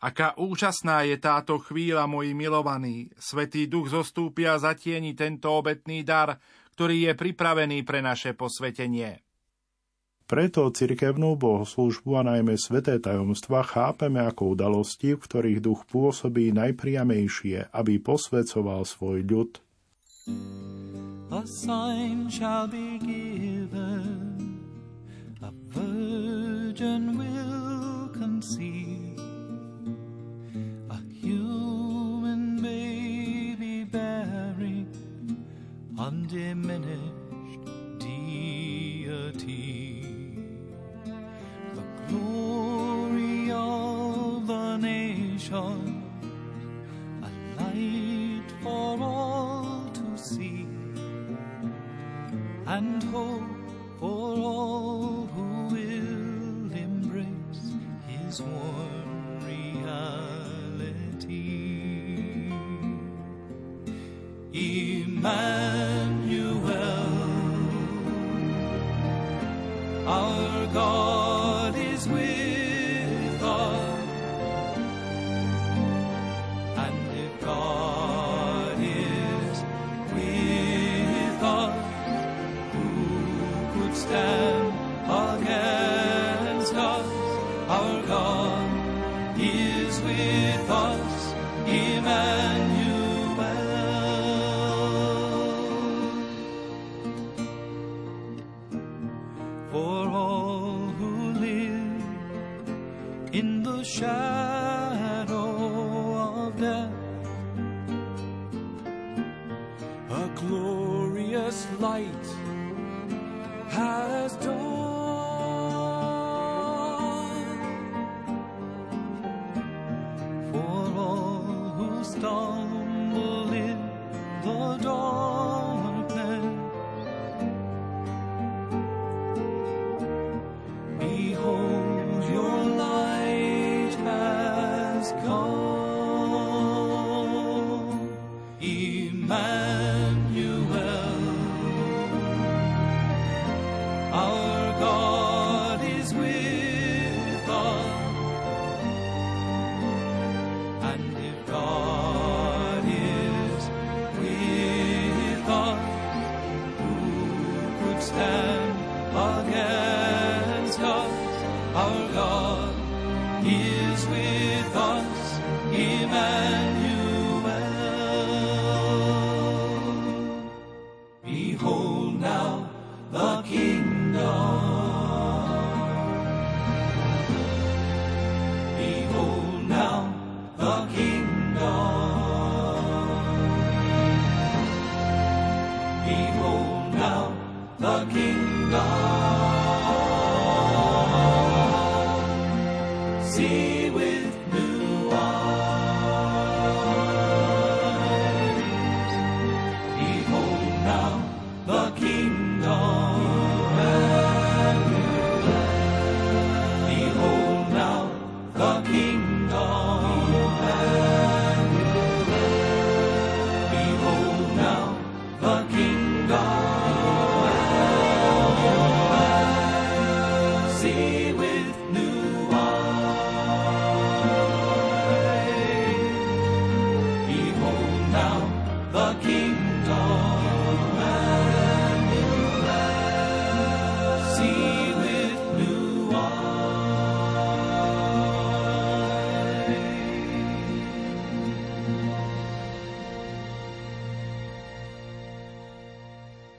Aká 0.00 0.32
úžasná 0.36 1.04
je 1.04 1.20
táto 1.20 1.60
chvíľa, 1.60 2.08
moji 2.08 2.32
milovaní. 2.32 3.12
Svetý 3.20 3.68
duch 3.68 3.92
zostúpia 3.92 4.56
a 4.56 4.60
zatieni 4.60 5.12
tento 5.12 5.52
obetný 5.52 6.04
dar, 6.04 6.40
ktorý 6.76 7.10
je 7.10 7.12
pripravený 7.16 7.84
pre 7.84 8.04
naše 8.04 8.32
posvetenie. 8.36 9.25
Preto 10.26 10.66
cirkevnú 10.74 11.38
bohoslužbu 11.38 12.18
a 12.18 12.22
najmä 12.26 12.58
sveté 12.58 12.98
tajomstva 12.98 13.62
chápeme 13.62 14.18
ako 14.26 14.58
udalosti, 14.58 15.14
v 15.14 15.22
ktorých 15.22 15.62
duch 15.62 15.86
pôsobí 15.86 16.50
najpriamejšie, 16.50 17.70
aby 17.70 18.02
posvedcoval 18.02 18.82
svoj 18.82 19.22
ľud. 19.22 19.50
A 21.30 21.42
sign 21.46 22.26
shall 22.26 22.66
be 22.66 22.98
given, 22.98 24.58
a 25.42 25.54
virgin 25.70 27.14
will 27.14 28.10
conceive. 28.10 29.06
human 31.26 32.62
baby 32.62 33.84
bearing 33.84 34.86
undiminished 35.98 37.15
a 45.52 47.30
light 47.58 48.50
for 48.62 48.98
all 49.00 49.90
to 49.92 50.16
see, 50.16 50.66
and 52.66 53.02
hope 53.04 53.42
for 54.00 54.36
all 54.38 55.26
who 55.34 55.66
will 55.74 56.72
embrace 56.72 57.74
his 58.08 58.42
warm 58.42 59.38
reality. 59.46 59.76
Emmanuel, 64.52 65.46
our 70.06 70.66
God 70.72 71.25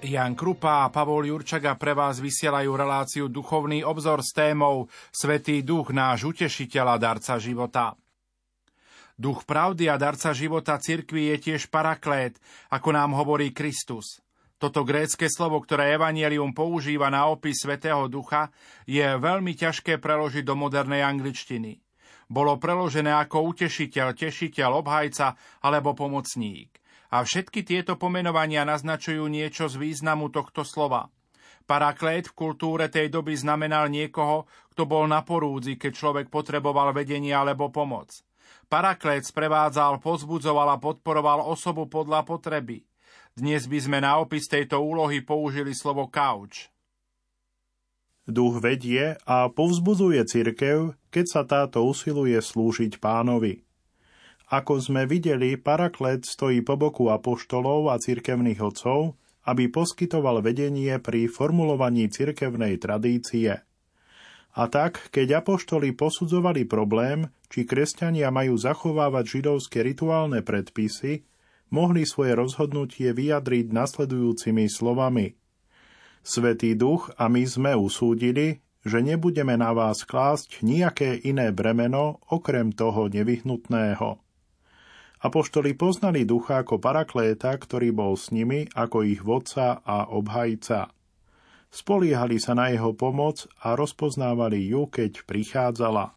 Jan 0.07 0.39
Krupa 0.39 0.87
a 0.87 0.91
Pavol 0.91 1.27
Jurčaga 1.27 1.75
pre 1.75 1.91
vás 1.91 2.23
vysielajú 2.23 2.71
reláciu 2.79 3.27
Duchovný 3.27 3.83
obzor 3.83 4.23
s 4.23 4.31
témou 4.31 4.87
Svetý 5.11 5.59
duch, 5.67 5.91
náš 5.91 6.31
utešiteľ 6.31 6.95
a 6.95 6.97
darca 6.97 7.35
života. 7.35 7.91
Duch 9.19 9.43
pravdy 9.43 9.91
a 9.91 9.99
darca 9.99 10.31
života 10.31 10.79
cirkvi 10.79 11.35
je 11.35 11.51
tiež 11.51 11.67
paraklét, 11.67 12.39
ako 12.71 12.95
nám 12.95 13.19
hovorí 13.19 13.51
Kristus. 13.51 14.23
Toto 14.55 14.87
grécke 14.87 15.27
slovo, 15.27 15.59
ktoré 15.59 15.91
Evangelium 15.91 16.55
používa 16.55 17.11
na 17.11 17.27
opis 17.27 17.59
Svetého 17.59 18.07
Ducha, 18.07 18.47
je 18.87 19.03
veľmi 19.03 19.59
ťažké 19.59 19.99
preložiť 19.99 20.47
do 20.47 20.55
modernej 20.55 21.03
angličtiny. 21.03 21.83
Bolo 22.31 22.55
preložené 22.55 23.11
ako 23.11 23.43
utešiteľ, 23.51 24.15
tešiteľ, 24.15 24.79
obhajca 24.79 25.35
alebo 25.59 25.91
pomocník. 25.91 26.76
A 27.07 27.23
všetky 27.23 27.63
tieto 27.63 27.95
pomenovania 27.95 28.67
naznačujú 28.67 29.27
niečo 29.31 29.71
z 29.71 29.79
významu 29.79 30.27
tohto 30.31 30.67
slova. 30.67 31.07
Paraklét 31.67 32.31
v 32.31 32.37
kultúre 32.47 32.87
tej 32.87 33.11
doby 33.11 33.35
znamenal 33.35 33.91
niekoho, 33.91 34.47
kto 34.71 34.87
bol 34.87 35.03
na 35.03 35.19
porúdzi, 35.19 35.75
keď 35.75 35.91
človek 35.91 36.27
potreboval 36.31 36.95
vedenie 36.95 37.35
alebo 37.35 37.67
pomoc. 37.67 38.23
Paraklét 38.71 39.27
sprevádzal, 39.27 39.99
pozbudzoval 39.99 40.75
a 40.75 40.77
podporoval 40.79 41.43
osobu 41.43 41.91
podľa 41.91 42.23
potreby. 42.23 42.87
Dnes 43.35 43.67
by 43.67 43.79
sme 43.83 43.99
na 43.99 44.15
opis 44.23 44.47
tejto 44.47 44.79
úlohy 44.79 45.23
použili 45.23 45.75
slovo 45.75 46.07
kauč. 46.07 46.71
Duch 48.27 48.59
vedie 48.59 49.19
a 49.23 49.47
povzbudzuje 49.47 50.23
cirkev, 50.27 50.95
keď 51.11 51.25
sa 51.27 51.41
táto 51.43 51.83
usiluje 51.83 52.35
slúžiť 52.39 52.99
pánovi. 52.99 53.66
Ako 54.47 54.79
sme 54.79 55.03
videli, 55.03 55.59
paraklet 55.59 56.23
stojí 56.23 56.63
po 56.63 56.79
boku 56.79 57.11
apoštolov 57.11 57.91
a 57.91 57.99
cirkevných 57.99 58.63
otcov, 58.63 59.19
aby 59.43 59.67
poskytoval 59.67 60.39
vedenie 60.39 60.95
pri 61.03 61.27
formulovaní 61.27 62.07
cirkevnej 62.07 62.79
tradície. 62.79 63.59
A 64.57 64.63
tak, 64.71 65.11
keď 65.11 65.43
apoštoli 65.43 65.91
posudzovali 65.91 66.63
problém, 66.63 67.27
či 67.51 67.67
kresťania 67.67 68.31
majú 68.31 68.55
zachovávať 68.55 69.39
židovské 69.39 69.83
rituálne 69.83 70.39
predpisy, 70.39 71.27
mohli 71.67 72.07
svoje 72.07 72.31
rozhodnutie 72.31 73.11
vyjadriť 73.11 73.75
nasledujúcimi 73.75 74.71
slovami. 74.71 75.35
Svetý 76.23 76.75
duch 76.75 77.11
a 77.19 77.27
my 77.27 77.43
sme 77.43 77.71
usúdili, 77.75 78.63
že 78.87 79.03
nebudeme 79.03 79.59
na 79.59 79.75
vás 79.75 80.07
klásť 80.07 80.63
nejaké 80.63 81.19
iné 81.27 81.51
bremeno 81.51 82.23
okrem 82.31 82.71
toho 82.71 83.11
nevyhnutného. 83.11 84.26
Apoštoli 85.17 85.73
poznali 85.73 86.29
ducha 86.29 86.61
ako 86.61 86.77
parakléta, 86.77 87.49
ktorý 87.57 87.89
bol 87.89 88.13
s 88.13 88.29
nimi 88.29 88.69
ako 88.77 89.01
ich 89.01 89.25
vodca 89.25 89.81
a 89.81 90.05
obhajca. 90.13 90.93
Spoliehali 91.73 92.37
sa 92.37 92.53
na 92.53 92.69
jeho 92.69 92.93
pomoc 92.93 93.49
a 93.65 93.73
rozpoznávali 93.73 94.69
ju, 94.71 94.85
keď 94.87 95.25
prichádzala. 95.25 96.13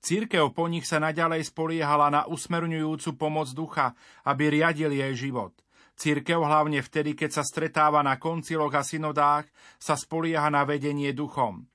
Církev 0.00 0.56
po 0.56 0.64
nich 0.64 0.88
sa 0.88 0.96
naďalej 0.96 1.52
spoliehala 1.52 2.08
na 2.08 2.22
usmerňujúcu 2.24 3.20
pomoc 3.20 3.52
ducha, 3.52 3.92
aby 4.24 4.48
riadil 4.48 4.96
jej 4.96 5.12
život. 5.12 5.52
Církev 6.00 6.40
hlavne 6.40 6.80
vtedy, 6.80 7.12
keď 7.12 7.30
sa 7.36 7.44
stretáva 7.44 8.00
na 8.00 8.16
konciloch 8.16 8.72
a 8.72 8.80
synodách, 8.80 9.44
sa 9.76 10.00
spolieha 10.00 10.48
na 10.48 10.64
vedenie 10.64 11.12
duchom. 11.12 11.68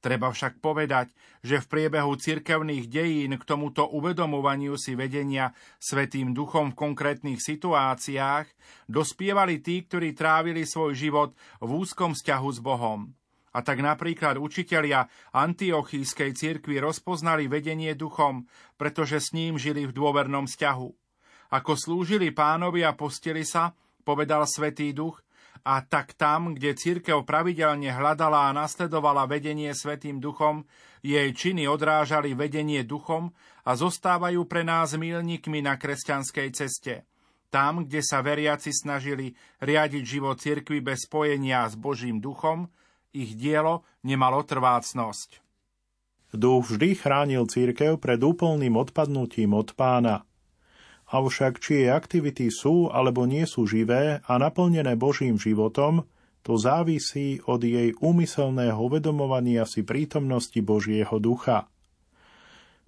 Treba 0.00 0.32
však 0.32 0.64
povedať, 0.64 1.12
že 1.44 1.60
v 1.60 1.68
priebehu 1.68 2.16
cirkevných 2.16 2.88
dejín 2.88 3.36
k 3.36 3.44
tomuto 3.44 3.84
uvedomovaniu 3.84 4.80
si 4.80 4.96
vedenia 4.96 5.52
Svetým 5.76 6.32
duchom 6.32 6.72
v 6.72 6.80
konkrétnych 6.88 7.36
situáciách 7.36 8.48
dospievali 8.88 9.60
tí, 9.60 9.84
ktorí 9.84 10.16
trávili 10.16 10.64
svoj 10.64 10.96
život 10.96 11.30
v 11.60 11.84
úzkom 11.84 12.16
vzťahu 12.16 12.48
s 12.48 12.60
Bohom. 12.64 13.12
A 13.52 13.60
tak 13.60 13.84
napríklad 13.84 14.40
učitelia 14.40 15.04
antiochískej 15.36 16.32
cirkvi 16.32 16.80
rozpoznali 16.80 17.50
vedenie 17.50 17.92
duchom, 17.92 18.48
pretože 18.80 19.20
s 19.20 19.36
ním 19.36 19.60
žili 19.60 19.84
v 19.84 19.92
dôvernom 19.92 20.48
vzťahu. 20.48 20.88
Ako 21.50 21.76
slúžili 21.76 22.32
pánovi 22.32 22.86
a 22.86 22.96
postili 22.96 23.44
sa, 23.44 23.74
povedal 24.06 24.46
Svetý 24.48 24.94
duch, 24.96 25.20
a 25.64 25.84
tak 25.84 26.16
tam, 26.16 26.56
kde 26.56 26.78
církev 26.78 27.24
pravidelne 27.24 27.92
hľadala 27.92 28.50
a 28.50 28.56
nasledovala 28.56 29.28
vedenie 29.28 29.72
Svetým 29.76 30.18
duchom, 30.18 30.64
jej 31.00 31.28
činy 31.32 31.64
odrážali 31.68 32.36
vedenie 32.36 32.84
duchom 32.84 33.32
a 33.64 33.76
zostávajú 33.76 34.44
pre 34.44 34.64
nás 34.64 34.96
milníkmi 34.96 35.64
na 35.64 35.80
kresťanskej 35.80 36.48
ceste. 36.52 36.94
Tam, 37.50 37.82
kde 37.82 38.00
sa 38.00 38.22
veriaci 38.22 38.70
snažili 38.70 39.34
riadiť 39.58 40.04
život 40.06 40.38
cirkvy 40.38 40.78
bez 40.80 41.10
spojenia 41.10 41.66
s 41.66 41.74
Božím 41.74 42.22
duchom, 42.22 42.70
ich 43.10 43.34
dielo 43.34 43.82
nemalo 44.06 44.46
trvácnosť. 44.46 45.42
Duch 46.30 46.70
vždy 46.70 46.94
chránil 46.94 47.50
církev 47.50 47.98
pred 47.98 48.22
úplným 48.22 48.78
odpadnutím 48.78 49.50
od 49.50 49.74
pána. 49.74 50.22
Avšak 51.10 51.58
či 51.58 51.84
jej 51.84 51.90
aktivity 51.90 52.54
sú 52.54 52.86
alebo 52.86 53.26
nie 53.26 53.42
sú 53.42 53.66
živé 53.66 54.22
a 54.22 54.32
naplnené 54.38 54.94
Božím 54.94 55.34
životom, 55.34 56.06
to 56.46 56.56
závisí 56.56 57.42
od 57.44 57.60
jej 57.60 57.92
úmyselného 57.98 58.78
uvedomovania 58.78 59.66
si 59.66 59.82
prítomnosti 59.82 60.56
Božieho 60.62 61.18
ducha. 61.18 61.66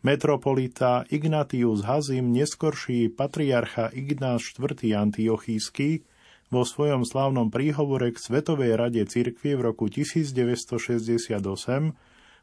Metropolita 0.03 1.07
Ignatius 1.11 1.87
Hazim, 1.87 2.35
neskorší 2.35 3.09
patriarcha 3.11 3.91
Ignác 3.95 4.43
IV. 4.55 4.99
Antiochísky, 4.99 6.03
vo 6.51 6.67
svojom 6.67 7.07
slávnom 7.07 7.55
príhovore 7.55 8.11
k 8.11 8.19
Svetovej 8.19 8.75
rade 8.79 9.03
cirkvi 9.07 9.55
v 9.55 9.73
roku 9.73 9.87
1968 9.87 11.95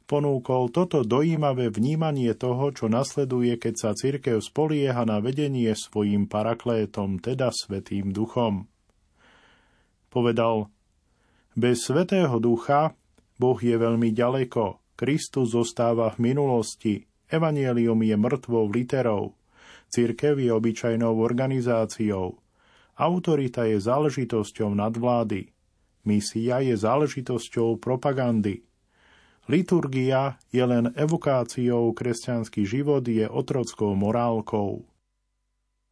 ponúkol 0.10 0.74
toto 0.74 1.06
dojímavé 1.06 1.69
vnímanie 1.69 2.34
toho, 2.34 2.74
čo 2.74 2.89
nasleduje, 2.89 3.62
keď 3.62 3.74
sa 3.78 3.89
cirkev 3.93 4.41
spolieha 4.41 5.06
na 5.06 5.22
vedenie 5.22 5.69
svojim 5.78 6.26
paraklétom, 6.26 7.22
teda 7.22 7.54
Svetým 7.54 8.10
duchom. 8.10 8.65
Povedal, 10.10 10.74
bez 11.54 11.86
Svetého 11.86 12.41
ducha 12.41 12.98
Boh 13.38 13.62
je 13.62 13.78
veľmi 13.78 14.10
ďaleko, 14.10 14.82
Kristus 14.98 15.54
zostáva 15.54 16.10
v 16.17 16.34
minulosti, 16.34 17.06
Evangelium 17.30 18.02
je 18.02 18.17
mŕtvou 18.17 18.74
literou, 18.74 19.38
Cirkev 19.93 20.41
je 20.41 20.50
obyčajnou 20.50 21.13
organizáciou, 21.13 22.41
Autorita 23.00 23.63
je 23.63 23.80
záležitosťou 23.80 24.76
nadvlády. 24.76 25.56
Misia 26.04 26.60
je 26.60 26.76
záležitosťou 26.76 27.80
propagandy. 27.80 28.67
Liturgia 29.50 30.38
je 30.54 30.62
len 30.62 30.94
evokáciou, 30.94 31.90
kresťanský 31.98 32.70
život 32.70 33.02
je 33.02 33.26
otrockou 33.26 33.98
morálkou. 33.98 34.86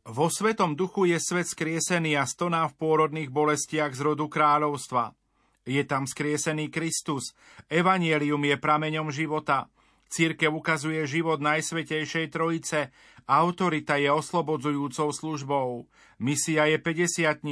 Vo 0.06 0.28
Svetom 0.30 0.78
duchu 0.78 1.10
je 1.10 1.18
svet 1.18 1.50
skriesený 1.50 2.22
a 2.22 2.30
stoná 2.30 2.70
v 2.70 2.78
pôrodných 2.78 3.34
bolestiach 3.34 3.98
z 3.98 4.02
rodu 4.06 4.30
kráľovstva. 4.30 5.10
Je 5.66 5.82
tam 5.90 6.06
skriesený 6.06 6.70
Kristus. 6.70 7.34
Evangelium 7.66 8.46
je 8.46 8.62
prameňom 8.62 9.10
života. 9.10 9.66
Církev 10.08 10.56
ukazuje 10.56 11.04
život 11.04 11.44
Najsvetejšej 11.44 12.32
Trojice, 12.32 12.96
autorita 13.28 14.00
je 14.00 14.08
oslobodzujúcou 14.08 15.12
službou, 15.12 15.92
misia 16.24 16.64
je 16.72 16.80
50 16.80 17.44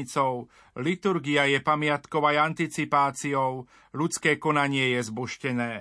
liturgia 0.80 1.52
je 1.52 1.60
pamiatkou 1.60 2.24
aj 2.24 2.56
anticipáciou, 2.56 3.68
ľudské 3.91 4.39
konanie 4.39 4.96
je 4.96 5.02
zboštené. 5.04 5.74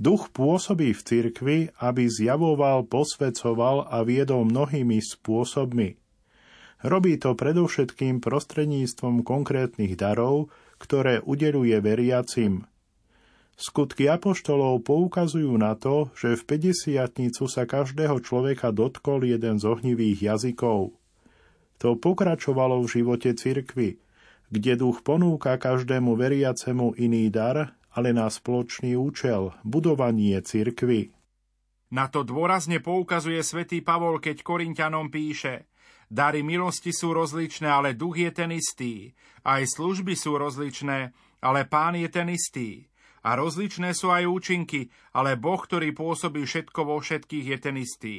Duch 0.00 0.32
pôsobí 0.32 0.96
v 0.96 1.04
cirkvi, 1.04 1.58
aby 1.76 2.08
zjavoval, 2.08 2.88
posvedcoval 2.88 3.88
a 3.88 4.00
viedol 4.00 4.48
mnohými 4.48 4.96
spôsobmi. 4.96 6.00
Robí 6.80 7.20
to 7.20 7.36
predovšetkým 7.36 8.24
prostredníctvom 8.24 9.20
konkrétnych 9.20 10.00
darov, 10.00 10.52
ktoré 10.80 11.20
udeluje 11.20 11.76
veriacim– 11.80 12.64
Skutky 13.60 14.08
apoštolov 14.08 14.88
poukazujú 14.88 15.52
na 15.60 15.76
to, 15.76 16.08
že 16.16 16.32
v 16.32 16.72
50 16.72 17.28
sa 17.44 17.68
každého 17.68 18.24
človeka 18.24 18.72
dotkol 18.72 19.28
jeden 19.28 19.60
z 19.60 19.68
ohnivých 19.68 20.32
jazykov. 20.32 20.96
To 21.84 21.88
pokračovalo 22.00 22.80
v 22.80 22.88
živote 22.88 23.36
cirkvy, 23.36 24.00
kde 24.48 24.72
duch 24.80 25.04
ponúka 25.04 25.60
každému 25.60 26.16
veriacemu 26.16 26.96
iný 26.96 27.28
dar, 27.28 27.76
ale 27.92 28.16
na 28.16 28.32
spoločný 28.32 28.96
účel, 28.96 29.52
budovanie 29.60 30.40
cirkvy. 30.40 31.12
Na 31.92 32.08
to 32.08 32.24
dôrazne 32.24 32.80
poukazuje 32.80 33.44
svätý 33.44 33.84
Pavol, 33.84 34.24
keď 34.24 34.40
Korintianom 34.40 35.12
píše 35.12 35.68
Dary 36.10 36.42
milosti 36.42 36.90
sú 36.90 37.14
rozličné, 37.14 37.70
ale 37.70 37.94
duch 37.94 38.18
je 38.18 38.34
ten 38.34 38.50
istý. 38.50 39.14
Aj 39.46 39.62
služby 39.62 40.18
sú 40.18 40.34
rozličné, 40.34 41.14
ale 41.38 41.60
pán 41.70 41.94
je 41.94 42.10
ten 42.10 42.26
istý. 42.34 42.89
A 43.20 43.36
rozličné 43.36 43.92
sú 43.92 44.08
aj 44.08 44.24
účinky, 44.24 44.88
ale 45.12 45.36
Boh, 45.36 45.60
ktorý 45.60 45.92
pôsobí 45.92 46.48
všetko 46.48 46.80
vo 46.88 46.96
všetkých, 47.00 47.46
je 47.52 47.58
ten 47.60 47.76
istý. 47.76 48.16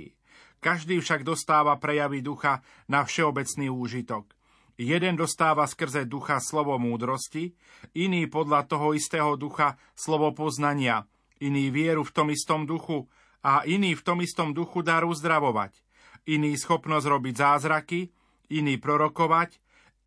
Každý 0.61 1.01
však 1.01 1.25
dostáva 1.25 1.73
prejavy 1.81 2.21
ducha 2.21 2.61
na 2.85 3.01
všeobecný 3.01 3.73
úžitok. 3.73 4.29
Jeden 4.77 5.17
dostáva 5.17 5.65
skrze 5.65 6.05
ducha 6.05 6.37
slovo 6.37 6.77
múdrosti, 6.77 7.53
iný 7.97 8.29
podľa 8.29 8.69
toho 8.69 8.93
istého 8.93 9.33
ducha 9.37 9.77
slovo 9.97 10.33
poznania, 10.37 11.09
iný 11.41 11.73
vieru 11.73 12.05
v 12.05 12.13
tom 12.13 12.29
istom 12.29 12.69
duchu 12.69 13.09
a 13.41 13.65
iný 13.65 13.97
v 13.97 14.05
tom 14.05 14.21
istom 14.21 14.53
duchu 14.53 14.85
dar 14.85 15.01
uzdravovať, 15.05 15.81
iný 16.29 16.53
schopnosť 16.53 17.05
robiť 17.09 17.35
zázraky, 17.41 18.13
iný 18.53 18.77
prorokovať, 18.77 19.57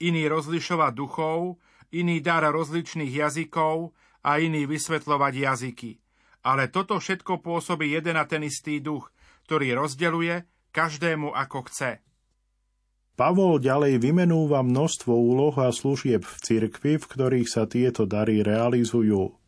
iný 0.02 0.30
rozlišovať 0.30 0.92
duchov, 0.94 1.58
iný 1.90 2.22
dar 2.22 2.46
rozličných 2.46 3.10
jazykov 3.10 3.94
a 4.24 4.40
iný 4.40 4.64
vysvetľovať 4.64 5.34
jazyky. 5.36 5.90
Ale 6.44 6.72
toto 6.72 6.96
všetko 6.96 7.44
pôsobí 7.44 7.92
jeden 7.92 8.16
a 8.16 8.24
ten 8.24 8.44
istý 8.44 8.80
duch, 8.80 9.12
ktorý 9.44 9.76
rozdeluje 9.76 10.48
každému 10.72 11.32
ako 11.32 11.68
chce. 11.68 12.00
Pavol 13.14 13.62
ďalej 13.62 14.02
vymenúva 14.02 14.66
množstvo 14.66 15.14
úloh 15.14 15.54
a 15.62 15.70
služieb 15.70 16.26
v 16.26 16.34
cirkvi, 16.42 16.98
v 16.98 17.04
ktorých 17.06 17.46
sa 17.46 17.70
tieto 17.70 18.10
dary 18.10 18.42
realizujú. 18.42 19.38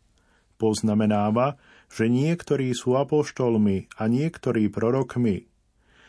Poznamenáva, 0.54 1.58
že 1.90 2.06
niektorí 2.06 2.70
sú 2.72 2.94
apoštolmi 2.94 3.90
a 3.98 4.06
niektorí 4.06 4.70
prorokmi. 4.70 5.50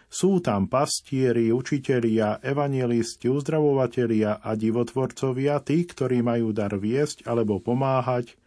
Sú 0.07 0.39
tam 0.39 0.71
pastieri, 0.71 1.51
učitelia, 1.51 2.39
evangelisti, 2.39 3.27
uzdravovatelia 3.27 4.39
a 4.39 4.55
divotvorcovia, 4.55 5.59
tí, 5.65 5.83
ktorí 5.83 6.23
majú 6.23 6.55
dar 6.55 6.77
viesť 6.77 7.27
alebo 7.27 7.59
pomáhať, 7.59 8.37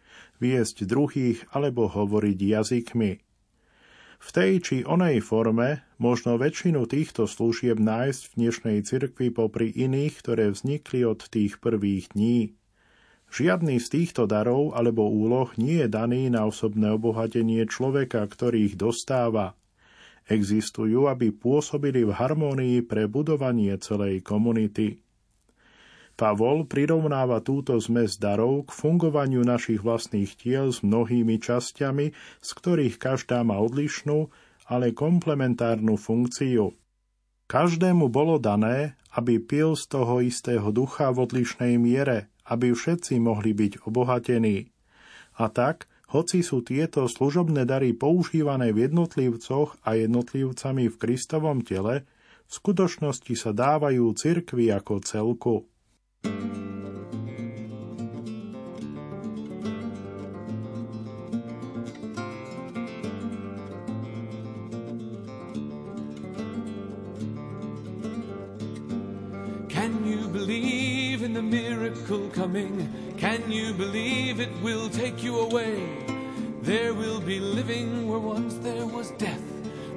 viesť 0.41 0.89
druhých 0.89 1.45
alebo 1.53 1.85
hovoriť 1.85 2.37
jazykmi. 2.41 3.11
V 4.21 4.29
tej 4.29 4.51
či 4.61 4.77
onej 4.85 5.21
forme 5.21 5.85
možno 6.01 6.37
väčšinu 6.41 6.89
týchto 6.89 7.29
služieb 7.29 7.77
nájsť 7.77 8.21
v 8.25 8.33
dnešnej 8.37 8.77
cirkvi 8.85 9.29
popri 9.29 9.69
iných, 9.69 10.13
ktoré 10.17 10.49
vznikli 10.49 11.05
od 11.05 11.25
tých 11.29 11.61
prvých 11.61 12.17
dní. 12.17 12.57
Žiadny 13.31 13.79
z 13.79 13.87
týchto 13.87 14.25
darov 14.25 14.73
alebo 14.73 15.07
úloh 15.07 15.49
nie 15.55 15.85
je 15.85 15.89
daný 15.89 16.33
na 16.33 16.49
osobné 16.49 16.91
obohatenie 16.91 17.65
človeka, 17.69 18.25
ktorý 18.25 18.73
ich 18.73 18.75
dostáva– 18.75 19.53
Existujú, 20.29 21.09
aby 21.09 21.33
pôsobili 21.33 22.05
v 22.05 22.13
harmónii 22.13 22.85
pre 22.85 23.09
budovanie 23.09 23.73
celej 23.81 24.21
komunity. 24.21 25.01
Pavol 26.21 26.69
prirovnáva 26.69 27.41
túto 27.41 27.73
zmes 27.81 28.21
darov 28.21 28.69
k 28.69 28.77
fungovaniu 28.77 29.41
našich 29.41 29.81
vlastných 29.81 30.37
tiel 30.37 30.69
s 30.69 30.85
mnohými 30.85 31.41
časťami, 31.41 32.13
z 32.37 32.49
ktorých 32.61 33.01
každá 33.01 33.41
má 33.41 33.57
odlišnú, 33.57 34.29
ale 34.69 34.93
komplementárnu 34.93 35.97
funkciu. 35.97 36.77
Každému 37.49 38.13
bolo 38.13 38.37
dané, 38.37 38.93
aby 39.17 39.41
pil 39.41 39.73
z 39.73 39.89
toho 39.89 40.21
istého 40.21 40.69
ducha 40.69 41.09
v 41.09 41.25
odlišnej 41.25 41.81
miere, 41.81 42.29
aby 42.45 42.69
všetci 42.69 43.17
mohli 43.17 43.57
byť 43.57 43.81
obohatení. 43.89 44.69
A 45.41 45.49
tak 45.49 45.89
hoci 46.13 46.45
sú 46.45 46.61
tieto 46.61 47.09
služobné 47.09 47.65
dary 47.65 47.97
používané 47.97 48.69
v 48.69 48.85
jednotlivcoch 48.93 49.81
a 49.81 49.97
jednotlivcami 49.97 50.85
v 50.85 50.95
Kristovom 51.01 51.65
tele, 51.65 52.05
v 52.45 52.51
skutočnosti 52.53 53.33
sa 53.33 53.57
dávajú 53.57 54.05
cirkvi 54.13 54.69
ako 54.69 55.01
celku. 55.01 55.70
Can 69.71 70.05
you 70.05 70.27
believe 70.27 71.23
in 71.23 71.33
the 71.33 71.41
miracle 71.41 72.29
coming? 72.29 73.15
Can 73.17 73.49
you 73.49 73.73
believe 73.73 74.39
it 74.39 74.51
will 74.61 74.89
take 74.89 75.23
you 75.23 75.39
away? 75.39 75.87
There 76.61 76.93
will 76.93 77.21
be 77.21 77.39
living 77.39 78.07
where 78.07 78.19
once 78.19 78.55
there 78.55 78.85
was 78.85 79.11
death. 79.11 79.41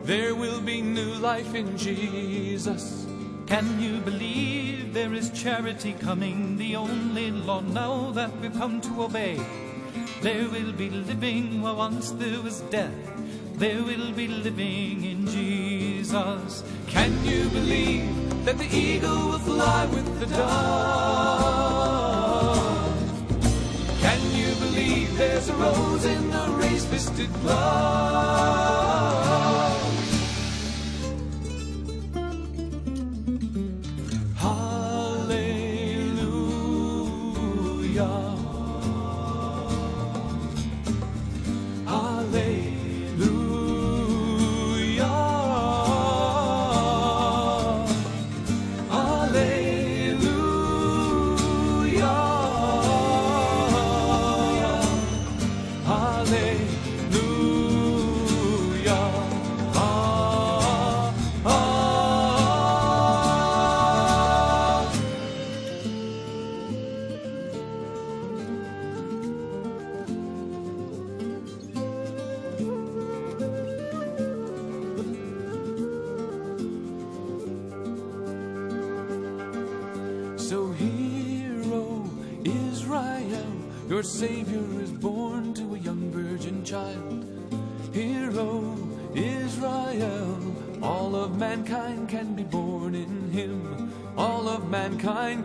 There 0.04 0.34
will 0.34 0.60
be 0.60 0.80
new 0.80 1.12
life 1.14 1.54
in 1.54 1.76
Jesus. 1.76 3.04
Can 3.46 3.80
you 3.80 4.00
believe 4.00 4.94
there 4.94 5.12
is 5.12 5.30
charity 5.30 5.92
coming, 5.92 6.56
the 6.56 6.76
only 6.76 7.30
law 7.30 7.60
now 7.60 8.10
that 8.12 8.30
we've 8.40 8.52
come 8.52 8.80
to 8.80 9.02
obey? 9.02 9.38
There 10.22 10.48
will 10.48 10.72
be 10.72 10.90
living 10.90 11.60
where 11.62 11.74
once 11.74 12.10
there 12.12 12.40
was 12.40 12.60
death. 12.62 12.92
There 13.56 13.82
will 13.82 14.12
be 14.12 14.28
living 14.28 15.04
in 15.04 15.26
Jesus. 15.26 16.64
Can 16.88 17.12
you 17.24 17.48
believe 17.50 18.44
that 18.44 18.58
the 18.58 18.68
eagle 18.74 19.28
will 19.28 19.38
fly 19.38 19.86
with 19.86 20.20
the 20.20 20.26
dove? 20.26 20.44
Can 24.00 24.20
you 24.32 24.54
believe 24.56 25.16
there's 25.16 25.48
a 25.48 25.54
rose 25.54 26.04
in 26.04 26.30
the 26.30 26.48
race-fisted 26.58 27.32
glove. 27.42 28.73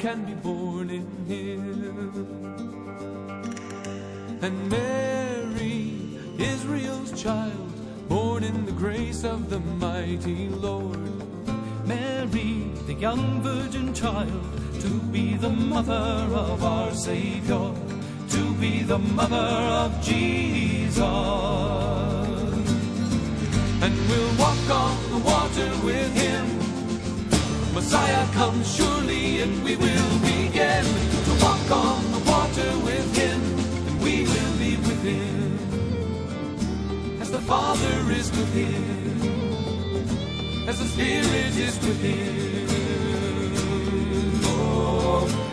can 0.10 0.26
be 0.26 0.34
born 0.34 0.90
in 0.90 1.06
him. 1.28 1.66
And 4.42 4.56
Mary, 4.72 6.00
Israel's 6.40 7.12
child, 7.22 7.72
born 8.08 8.44
in 8.44 8.66
the 8.66 8.72
grace 8.72 9.24
of 9.24 9.52
the 9.52 9.60
mighty 9.86 10.50
Lord. 10.50 11.12
Mary, 11.86 12.72
the 12.88 12.96
young 12.96 13.44
virgin 13.44 13.94
child, 13.94 14.46
to 14.82 14.90
be 15.16 15.36
the 15.36 15.52
mother 15.74 16.08
of 16.48 16.64
our 16.64 16.92
Savior, 16.96 17.72
to 18.30 18.54
be 18.56 18.82
the 18.82 18.98
mother 18.98 19.50
of 19.84 19.92
Jesus. 20.02 21.04
And 23.86 23.94
we'll 24.10 24.36
walk 24.44 24.66
on 24.84 24.96
the 25.14 25.20
water 25.32 25.70
with 25.86 26.12
him. 26.18 26.29
Messiah 27.80 28.28
comes 28.34 28.76
surely, 28.76 29.42
and 29.42 29.64
we 29.64 29.78
will 29.78 30.20
begin 30.20 30.84
to 30.84 31.32
walk 31.42 31.72
on 31.72 32.12
the 32.12 32.20
water 32.30 32.78
with 32.84 33.16
him, 33.16 33.42
and 33.88 34.02
we 34.04 34.24
will 34.24 34.58
be 34.58 34.76
with 34.76 35.02
him 35.02 35.58
as 37.22 37.32
the 37.32 37.40
Father 37.40 38.12
is 38.12 38.30
with 38.32 38.54
him, 38.54 39.22
as 40.68 40.78
the 40.80 40.88
Spirit 40.88 41.56
is 41.58 41.80
with 41.80 42.02
him. 42.02 42.68
Oh. 44.44 45.49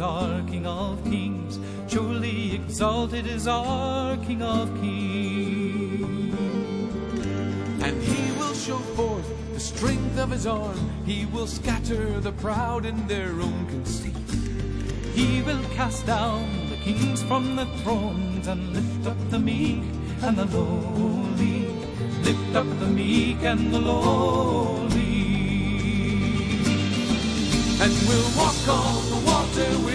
Our 0.00 0.42
King 0.42 0.66
of 0.66 1.02
kings. 1.04 1.58
Surely 1.88 2.54
exalted 2.54 3.26
as 3.26 3.46
our 3.46 4.16
King 4.18 4.42
of 4.42 4.68
kings. 4.80 6.34
And 7.82 8.02
he 8.02 8.32
will 8.38 8.54
show 8.54 8.78
forth 8.96 9.28
the 9.52 9.60
strength 9.60 10.18
of 10.18 10.30
his 10.30 10.46
arm. 10.46 10.78
He 11.04 11.26
will 11.26 11.46
scatter 11.46 12.20
the 12.20 12.32
proud 12.32 12.84
in 12.84 13.06
their 13.06 13.30
own 13.40 13.66
conceit. 13.68 14.14
He 15.14 15.42
will 15.42 15.62
cast 15.74 16.06
down 16.06 16.70
the 16.70 16.76
kings 16.76 17.22
from 17.22 17.56
the 17.56 17.66
thrones 17.82 18.46
and 18.46 18.72
lift 18.72 19.06
up 19.06 19.30
the 19.30 19.38
meek 19.38 19.82
and 20.22 20.36
the 20.36 20.46
lowly. 20.46 21.66
Lift 22.22 22.54
up 22.54 22.66
the 22.78 22.86
meek 22.86 23.42
and 23.42 23.72
the 23.72 23.80
lowly. 23.80 25.00
And 27.82 27.92
we'll 28.06 28.30
walk 28.36 28.68
on 28.68 29.10
the 29.10 29.20
water. 29.26 29.89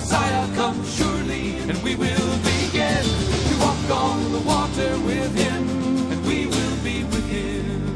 Messiah 0.00 0.48
comes 0.54 0.96
surely, 0.96 1.58
and 1.68 1.76
we 1.82 1.94
will 1.94 2.38
begin 2.38 3.04
to 3.04 3.54
walk 3.60 3.90
on 3.90 4.32
the 4.32 4.40
water 4.40 4.98
with 5.00 5.34
him, 5.36 5.68
and 6.10 6.26
we 6.26 6.46
will 6.46 6.76
be 6.82 7.04
with 7.04 7.28
him 7.28 7.90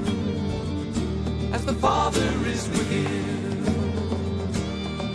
as 1.55 1.65
the 1.65 1.73
Father 1.73 2.31
is 2.45 2.69
with 2.69 2.91
him, 2.91 3.65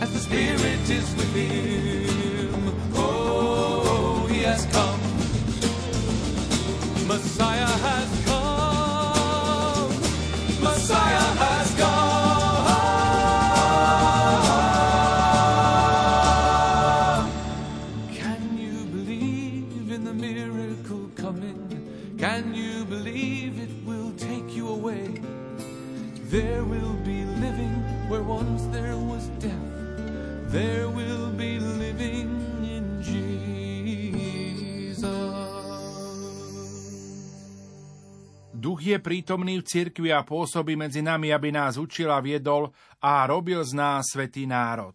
as 0.02 0.12
the 0.12 0.18
Spirit 0.18 0.90
is 0.90 1.14
with 1.14 1.32
him. 1.32 2.74
Oh, 2.96 4.26
he 4.28 4.42
has 4.42 4.66
come. 4.66 5.00
Messiah 7.06 7.66
has 7.86 8.24
come. 8.24 8.29
Je 38.90 38.98
prítomný 38.98 39.62
v 39.62 39.68
cirkvi 39.68 40.10
a 40.10 40.26
pôsobí 40.26 40.74
medzi 40.74 41.00
nami, 41.00 41.30
aby 41.30 41.54
nás 41.54 41.78
učil 41.78 42.10
a 42.10 42.18
viedol 42.18 42.74
a 42.98 43.24
robil 43.24 43.62
z 43.62 43.72
nás 43.78 44.10
svetý 44.10 44.44
národ. 44.50 44.94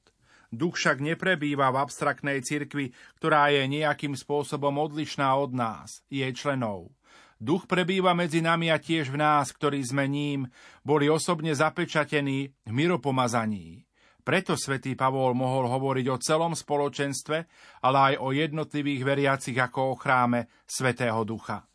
Duch 0.51 0.79
však 0.79 1.03
neprebýva 1.03 1.71
v 1.71 1.81
abstraktnej 1.83 2.39
cirkvi, 2.43 2.95
ktorá 3.19 3.51
je 3.51 3.67
nejakým 3.67 4.15
spôsobom 4.15 4.71
odlišná 4.79 5.31
od 5.35 5.51
nás, 5.51 6.03
jej 6.07 6.31
členov. 6.31 6.91
Duch 7.35 7.67
prebýva 7.67 8.15
medzi 8.15 8.39
nami 8.39 8.71
a 8.71 8.79
tiež 8.79 9.11
v 9.11 9.19
nás, 9.19 9.51
ktorí 9.51 9.83
sme 9.83 10.07
ním 10.07 10.47
boli 10.87 11.11
osobne 11.11 11.51
zapečatení 11.51 12.55
v 12.63 12.71
miropomazaní. 12.71 13.83
Preto 14.25 14.57
svätý 14.57 14.97
Pavol 14.97 15.37
mohol 15.37 15.69
hovoriť 15.69 16.05
o 16.09 16.17
celom 16.17 16.57
spoločenstve, 16.57 17.37
ale 17.85 17.97
aj 17.99 18.13
o 18.23 18.33
jednotlivých 18.33 19.01
veriacich 19.05 19.57
ako 19.59 19.93
o 19.93 19.99
chráme 19.99 20.49
Svetého 20.65 21.21
Ducha. 21.27 21.67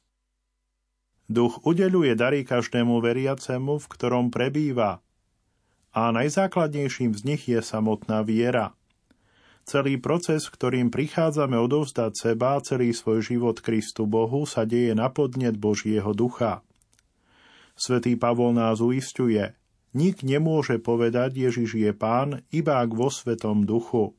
Duch 1.31 1.63
udeluje 1.63 2.19
dary 2.19 2.43
každému 2.43 2.99
veriacemu, 2.99 3.79
v 3.79 3.87
ktorom 3.87 4.35
prebýva. 4.35 4.99
A 5.95 6.11
najzákladnejším 6.11 7.15
z 7.15 7.23
nich 7.23 7.47
je 7.47 7.63
samotná 7.63 8.27
viera. 8.27 8.75
Celý 9.63 10.03
proces, 10.03 10.51
ktorým 10.51 10.91
prichádzame 10.91 11.55
odovzdať 11.55 12.13
seba, 12.19 12.59
celý 12.59 12.91
svoj 12.91 13.23
život 13.23 13.63
Kristu 13.63 14.11
Bohu, 14.11 14.43
sa 14.43 14.67
deje 14.67 14.91
na 14.99 15.07
podnet 15.07 15.55
Božieho 15.55 16.11
ducha. 16.11 16.67
Svetý 17.79 18.19
Pavol 18.19 18.59
nás 18.59 18.83
uistuje, 18.83 19.55
nik 19.95 20.27
nemôže 20.27 20.83
povedať 20.83 21.47
Ježiš 21.47 21.79
je 21.79 21.95
pán, 21.95 22.43
iba 22.51 22.83
ak 22.83 22.91
vo 22.91 23.07
Svetom 23.07 23.63
duchu. 23.63 24.19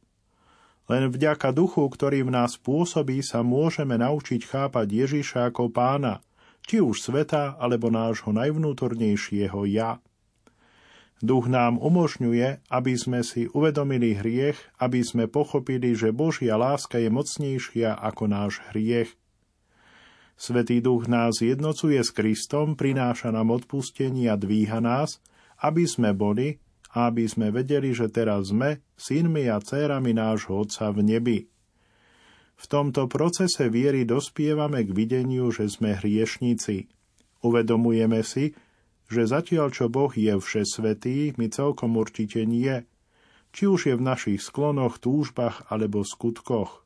Len 0.87 1.11
vďaka 1.11 1.51
duchu, 1.51 1.83
ktorý 1.91 2.23
v 2.23 2.39
nás 2.39 2.55
pôsobí, 2.55 3.19
sa 3.19 3.43
môžeme 3.43 3.99
naučiť 3.99 4.47
chápať 4.47 4.87
Ježiša 4.87 5.51
ako 5.51 5.67
pána, 5.67 6.23
či 6.65 6.79
už 6.79 7.01
sveta, 7.01 7.57
alebo 7.59 7.89
nášho 7.89 8.31
najvnútornejšieho 8.31 9.61
ja. 9.69 9.99
Duch 11.21 11.45
nám 11.45 11.77
umožňuje, 11.77 12.65
aby 12.65 12.93
sme 12.97 13.21
si 13.21 13.45
uvedomili 13.53 14.17
hriech, 14.17 14.57
aby 14.81 15.05
sme 15.05 15.29
pochopili, 15.29 15.93
že 15.93 16.09
Božia 16.09 16.57
láska 16.57 16.97
je 16.97 17.13
mocnejšia 17.13 17.93
ako 17.93 18.23
náš 18.25 18.57
hriech. 18.73 19.13
Svetý 20.33 20.81
duch 20.81 21.05
nás 21.05 21.37
jednocuje 21.37 22.01
s 22.01 22.09
Kristom, 22.09 22.73
prináša 22.73 23.29
nám 23.29 23.53
odpustenie 23.53 24.33
a 24.33 24.35
dvíha 24.39 24.81
nás, 24.81 25.21
aby 25.61 25.85
sme 25.85 26.17
boli 26.17 26.57
a 26.97 27.13
aby 27.13 27.29
sme 27.29 27.53
vedeli, 27.53 27.93
že 27.93 28.09
teraz 28.09 28.49
sme 28.49 28.81
synmi 28.97 29.45
a 29.45 29.61
dcérami 29.61 30.17
nášho 30.17 30.65
Otca 30.65 30.89
v 30.89 31.05
nebi. 31.05 31.50
V 32.61 32.65
tomto 32.69 33.09
procese 33.09 33.73
viery 33.73 34.05
dospievame 34.05 34.85
k 34.85 34.93
videniu, 34.93 35.49
že 35.49 35.65
sme 35.65 35.97
hriešníci. 35.97 36.85
Uvedomujeme 37.41 38.21
si, 38.21 38.53
že 39.09 39.25
zatiaľ 39.25 39.73
čo 39.73 39.89
Boh 39.89 40.13
je 40.13 40.37
všesvetý, 40.37 41.33
my 41.41 41.49
celkom 41.49 41.97
určite 41.97 42.45
nie, 42.45 42.85
či 43.49 43.65
už 43.65 43.89
je 43.89 43.95
v 43.97 44.05
našich 44.05 44.39
sklonoch, 44.45 45.01
túžbách 45.01 45.73
alebo 45.73 46.05
skutkoch. 46.05 46.85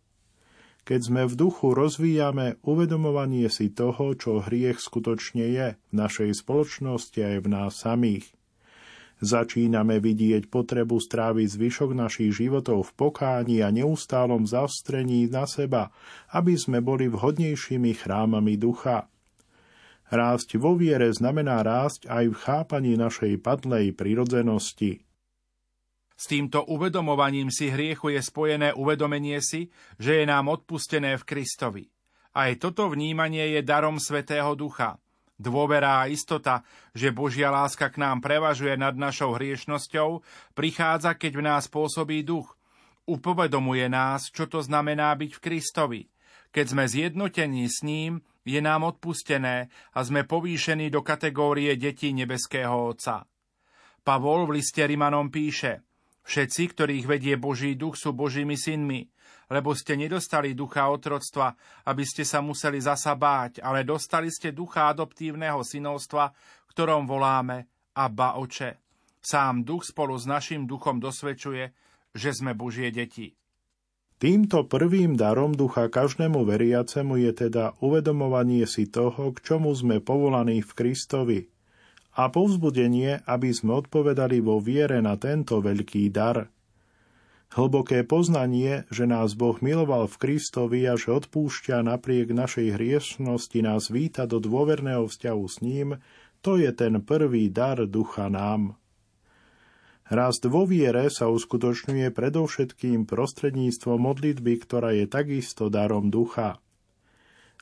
Keď 0.88 1.00
sme 1.02 1.22
v 1.28 1.34
duchu, 1.34 1.76
rozvíjame 1.76 2.62
uvedomovanie 2.64 3.52
si 3.52 3.68
toho, 3.68 4.16
čo 4.16 4.40
hriech 4.40 4.80
skutočne 4.80 5.44
je 5.44 5.68
v 5.76 5.94
našej 5.94 6.40
spoločnosti 6.40 7.20
aj 7.20 7.38
v 7.44 7.48
nás 7.52 7.74
samých. 7.76 8.32
Začíname 9.24 10.04
vidieť 10.04 10.52
potrebu 10.52 11.00
stráviť 11.00 11.48
zvyšok 11.48 11.96
našich 11.96 12.36
životov 12.36 12.92
v 12.92 12.96
pokáni 13.00 13.64
a 13.64 13.72
neustálom 13.72 14.44
zaostrení 14.44 15.32
na 15.32 15.48
seba, 15.48 15.88
aby 16.36 16.60
sme 16.60 16.84
boli 16.84 17.08
vhodnejšími 17.08 17.96
chrámami 17.96 18.60
ducha. 18.60 19.08
Rásť 20.12 20.60
vo 20.60 20.76
viere 20.76 21.10
znamená 21.16 21.64
rásť 21.64 22.12
aj 22.12 22.26
v 22.28 22.36
chápaní 22.38 22.94
našej 23.00 23.40
padlej 23.40 23.96
prirodzenosti. 23.96 25.02
S 26.16 26.32
týmto 26.32 26.64
uvedomovaním 26.68 27.52
si 27.52 27.68
hriechu 27.72 28.16
je 28.16 28.22
spojené 28.24 28.72
uvedomenie 28.76 29.40
si, 29.44 29.68
že 30.00 30.24
je 30.24 30.26
nám 30.28 30.48
odpustené 30.48 31.20
v 31.20 31.28
Kristovi. 31.28 31.84
Aj 32.36 32.52
toto 32.60 32.92
vnímanie 32.92 33.56
je 33.56 33.62
darom 33.64 33.96
Svetého 34.00 34.56
Ducha. 34.60 35.00
Dôvera 35.36 36.00
a 36.00 36.08
istota, 36.08 36.64
že 36.96 37.12
Božia 37.12 37.52
láska 37.52 37.92
k 37.92 38.00
nám 38.00 38.24
prevažuje 38.24 38.80
nad 38.80 38.96
našou 38.96 39.36
hriešnosťou, 39.36 40.24
prichádza, 40.56 41.12
keď 41.20 41.32
v 41.36 41.44
nás 41.44 41.64
pôsobí 41.68 42.24
duch. 42.24 42.56
Upovedomuje 43.04 43.92
nás, 43.92 44.32
čo 44.32 44.48
to 44.48 44.64
znamená 44.64 45.12
byť 45.14 45.32
v 45.36 45.44
Kristovi. 45.44 46.02
Keď 46.56 46.66
sme 46.72 46.88
zjednotení 46.88 47.68
s 47.68 47.84
ním, 47.84 48.24
je 48.48 48.64
nám 48.64 48.88
odpustené 48.88 49.68
a 49.92 50.00
sme 50.08 50.24
povýšení 50.24 50.88
do 50.88 51.04
kategórie 51.04 51.76
detí 51.76 52.16
nebeského 52.16 52.96
Otca. 52.96 53.28
Pavol 54.08 54.48
v 54.48 54.64
liste 54.64 54.88
Rimanom 54.88 55.28
píše, 55.28 55.84
všetci, 56.24 56.64
ktorých 56.72 57.06
vedie 57.10 57.36
Boží 57.36 57.76
duch, 57.76 58.00
sú 58.00 58.16
Božími 58.16 58.56
synmi, 58.56 59.12
lebo 59.50 59.74
ste 59.78 59.94
nedostali 60.00 60.58
ducha 60.58 60.90
otroctva, 60.90 61.54
aby 61.86 62.04
ste 62.06 62.26
sa 62.26 62.42
museli 62.42 62.82
zasa 62.82 63.14
báť, 63.14 63.62
ale 63.62 63.86
dostali 63.86 64.30
ste 64.34 64.54
ducha 64.54 64.90
adoptívneho 64.90 65.62
synovstva, 65.62 66.34
ktorom 66.74 67.06
voláme 67.06 67.70
Abba 67.96 68.36
Oče. 68.42 68.82
Sám 69.22 69.66
duch 69.66 69.90
spolu 69.90 70.14
s 70.18 70.30
našim 70.30 70.70
duchom 70.70 71.02
dosvedčuje, 71.02 71.74
že 72.14 72.30
sme 72.30 72.54
Božie 72.54 72.94
deti. 72.94 73.34
Týmto 74.16 74.64
prvým 74.64 75.20
darom 75.20 75.52
ducha 75.52 75.92
každému 75.92 76.48
veriacemu 76.48 77.20
je 77.20 77.32
teda 77.36 77.76
uvedomovanie 77.84 78.64
si 78.64 78.88
toho, 78.88 79.36
k 79.36 79.44
čomu 79.44 79.76
sme 79.76 80.00
povolaní 80.00 80.64
v 80.64 80.72
Kristovi 80.72 81.40
a 82.16 82.32
povzbudenie, 82.32 83.28
aby 83.28 83.52
sme 83.52 83.76
odpovedali 83.84 84.40
vo 84.40 84.64
viere 84.64 85.04
na 85.04 85.20
tento 85.20 85.60
veľký 85.60 86.08
dar. 86.16 86.48
Hlboké 87.56 88.04
poznanie, 88.04 88.84
že 88.92 89.08
nás 89.08 89.32
Boh 89.32 89.56
miloval 89.64 90.12
v 90.12 90.20
Kristovi 90.20 90.84
a 90.92 91.00
že 91.00 91.16
odpúšťa 91.16 91.88
napriek 91.88 92.36
našej 92.36 92.76
hriešnosti 92.76 93.60
nás 93.64 93.88
víta 93.88 94.28
do 94.28 94.44
dôverného 94.44 95.08
vzťahu 95.08 95.46
s 95.48 95.64
ním, 95.64 95.96
to 96.44 96.60
je 96.60 96.68
ten 96.76 97.00
prvý 97.00 97.48
dar 97.48 97.80
ducha 97.88 98.28
nám. 98.28 98.76
Rast 100.12 100.44
vo 100.52 100.68
viere 100.68 101.08
sa 101.08 101.32
uskutočňuje 101.32 102.12
predovšetkým 102.12 103.08
prostredníctvom 103.08 104.04
modlitby, 104.04 104.54
ktorá 104.60 104.92
je 104.92 105.08
takisto 105.08 105.72
darom 105.72 106.12
ducha. 106.12 106.60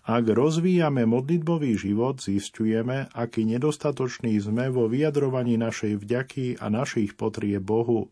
Ak 0.03 0.25
rozvíjame 0.25 1.05
modlitbový 1.05 1.77
život, 1.79 2.17
zistujeme, 2.17 3.13
aký 3.13 3.45
nedostatočný 3.45 4.41
sme 4.41 4.73
vo 4.73 4.89
vyjadrovaní 4.89 5.55
našej 5.55 6.01
vďaky 6.01 6.45
a 6.59 6.67
našich 6.73 7.13
potrieb 7.13 7.61
Bohu. 7.61 8.09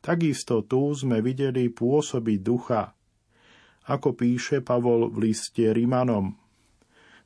Takisto 0.00 0.64
tu 0.64 0.96
sme 0.96 1.20
videli 1.20 1.68
pôsobiť 1.68 2.38
ducha. 2.40 2.96
Ako 3.84 4.16
píše 4.16 4.64
Pavol 4.64 5.12
v 5.12 5.28
liste 5.28 5.68
Rimanom. 5.76 6.40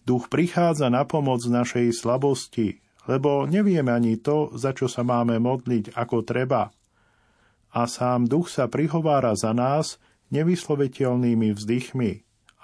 Duch 0.02 0.26
prichádza 0.26 0.90
na 0.90 1.06
pomoc 1.06 1.40
našej 1.46 1.94
slabosti, 1.94 2.82
lebo 3.06 3.46
nevieme 3.46 3.94
ani 3.94 4.18
to, 4.18 4.50
za 4.58 4.74
čo 4.74 4.90
sa 4.90 5.06
máme 5.06 5.38
modliť 5.38 5.94
ako 5.94 6.26
treba. 6.26 6.74
A 7.74 7.86
sám 7.86 8.26
duch 8.26 8.50
sa 8.50 8.66
prihovára 8.66 9.38
za 9.38 9.54
nás, 9.54 10.02
nevysloviteľnými 10.34 11.54
vzdychmi 11.54 12.12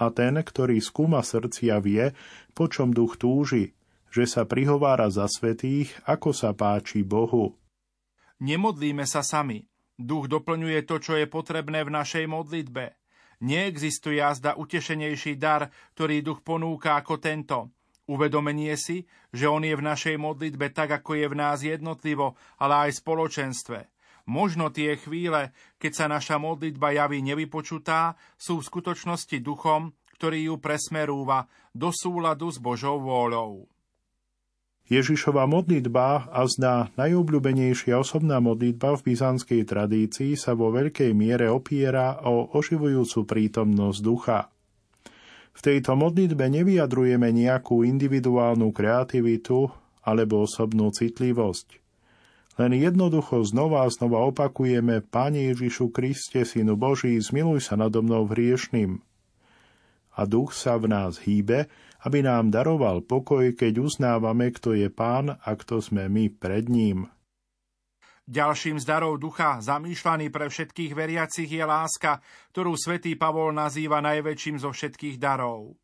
a 0.00 0.10
ten, 0.10 0.34
ktorý 0.34 0.80
skúma 0.82 1.22
srdcia 1.22 1.76
vie, 1.78 2.10
po 2.56 2.66
čom 2.66 2.90
duch 2.90 3.14
túži, 3.20 3.78
že 4.10 4.26
sa 4.26 4.42
prihovára 4.48 5.06
za 5.06 5.30
svetých, 5.30 5.94
ako 6.02 6.34
sa 6.34 6.50
páči 6.50 7.06
Bohu. 7.06 7.54
Nemodlíme 8.40 9.06
sa 9.06 9.22
sami. 9.22 9.69
Duch 10.00 10.32
doplňuje 10.32 10.88
to, 10.88 10.96
čo 10.96 11.12
je 11.20 11.28
potrebné 11.28 11.84
v 11.84 11.92
našej 11.92 12.24
modlitbe. 12.24 12.96
Neexistuje 13.44 14.16
jazda 14.16 14.56
utešenejší 14.56 15.36
dar, 15.36 15.68
ktorý 15.92 16.24
duch 16.24 16.40
ponúka 16.40 16.96
ako 16.96 17.20
tento. 17.20 17.68
Uvedomenie 18.08 18.74
si, 18.80 19.04
že 19.28 19.46
on 19.46 19.60
je 19.60 19.76
v 19.76 19.86
našej 19.86 20.16
modlitbe 20.16 20.72
tak, 20.72 21.04
ako 21.04 21.20
je 21.20 21.26
v 21.28 21.38
nás 21.38 21.60
jednotlivo, 21.62 22.34
ale 22.56 22.88
aj 22.88 22.90
v 22.96 23.00
spoločenstve. 23.04 23.78
Možno 24.26 24.72
tie 24.74 24.98
chvíle, 24.98 25.54
keď 25.78 25.92
sa 25.94 26.06
naša 26.08 26.36
modlitba 26.42 26.96
javí 26.96 27.22
nevypočutá, 27.22 28.18
sú 28.34 28.60
v 28.60 28.68
skutočnosti 28.72 29.36
duchom, 29.44 29.94
ktorý 30.18 30.52
ju 30.52 30.54
presmerúva 30.60 31.48
do 31.72 31.94
súladu 31.94 32.50
s 32.50 32.58
Božou 32.58 32.98
vôľou. 33.00 33.69
Ježišova 34.90 35.46
modlitba 35.46 36.26
a 36.34 36.42
zná 36.50 36.90
najobľúbenejšia 36.98 37.94
osobná 37.94 38.42
modlitba 38.42 38.98
v 38.98 39.14
byzantskej 39.14 39.62
tradícii 39.62 40.34
sa 40.34 40.58
vo 40.58 40.74
veľkej 40.74 41.14
miere 41.14 41.46
opiera 41.46 42.18
o 42.26 42.50
oživujúcu 42.58 43.22
prítomnosť 43.22 43.98
ducha. 44.02 44.50
V 45.54 45.60
tejto 45.62 45.94
modlitbe 45.94 46.42
nevyjadrujeme 46.42 47.30
nejakú 47.30 47.86
individuálnu 47.86 48.74
kreativitu 48.74 49.70
alebo 50.02 50.42
osobnú 50.42 50.90
citlivosť. 50.90 51.78
Len 52.58 52.74
jednoducho 52.74 53.46
znova 53.46 53.86
a 53.86 53.92
znova 53.94 54.26
opakujeme 54.26 55.06
Pane 55.06 55.54
Ježišu 55.54 55.94
Kriste, 55.94 56.42
Synu 56.42 56.74
Boží, 56.74 57.14
zmiluj 57.14 57.62
sa 57.62 57.78
nado 57.78 58.02
mnou 58.02 58.26
hriešným. 58.26 58.98
A 60.18 60.26
duch 60.26 60.50
sa 60.50 60.74
v 60.82 60.90
nás 60.90 61.22
hýbe, 61.22 61.70
aby 62.06 62.24
nám 62.24 62.48
daroval 62.48 63.04
pokoj, 63.04 63.52
keď 63.52 63.80
uznávame, 63.80 64.52
kto 64.52 64.72
je 64.72 64.88
Pán 64.88 65.36
a 65.36 65.50
kto 65.56 65.84
sme 65.84 66.08
my 66.08 66.32
pred 66.32 66.68
ním. 66.70 67.08
Ďalším 68.30 68.78
z 68.78 68.86
darov 68.86 69.18
ducha, 69.18 69.58
zamýšľaný 69.58 70.30
pre 70.30 70.46
všetkých 70.46 70.94
veriacich, 70.94 71.50
je 71.50 71.64
láska, 71.66 72.22
ktorú 72.54 72.78
svätý 72.78 73.18
Pavol 73.18 73.50
nazýva 73.50 73.98
najväčším 73.98 74.62
zo 74.62 74.70
všetkých 74.70 75.18
darov. 75.18 75.74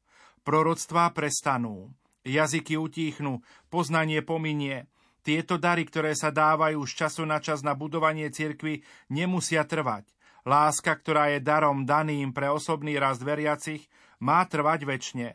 Proroctvá 0.47 1.11
prestanú, 1.11 1.91
jazyky 2.23 2.79
utíchnu, 2.79 3.43
poznanie 3.67 4.23
pominie, 4.23 4.87
tieto 5.27 5.59
dary, 5.59 5.83
ktoré 5.83 6.15
sa 6.15 6.31
dávajú 6.31 6.87
z 6.87 6.93
času 6.95 7.27
na 7.27 7.43
čas 7.43 7.67
na 7.67 7.75
budovanie 7.75 8.31
cirkvy, 8.31 8.87
nemusia 9.11 9.67
trvať. 9.67 10.07
Láska, 10.47 10.95
ktorá 10.95 11.35
je 11.35 11.43
darom 11.43 11.83
daným 11.83 12.31
pre 12.31 12.47
osobný 12.47 12.95
rast 12.95 13.27
veriacich, 13.27 13.91
má 14.23 14.47
trvať 14.47 14.87
väčšine. 14.87 15.35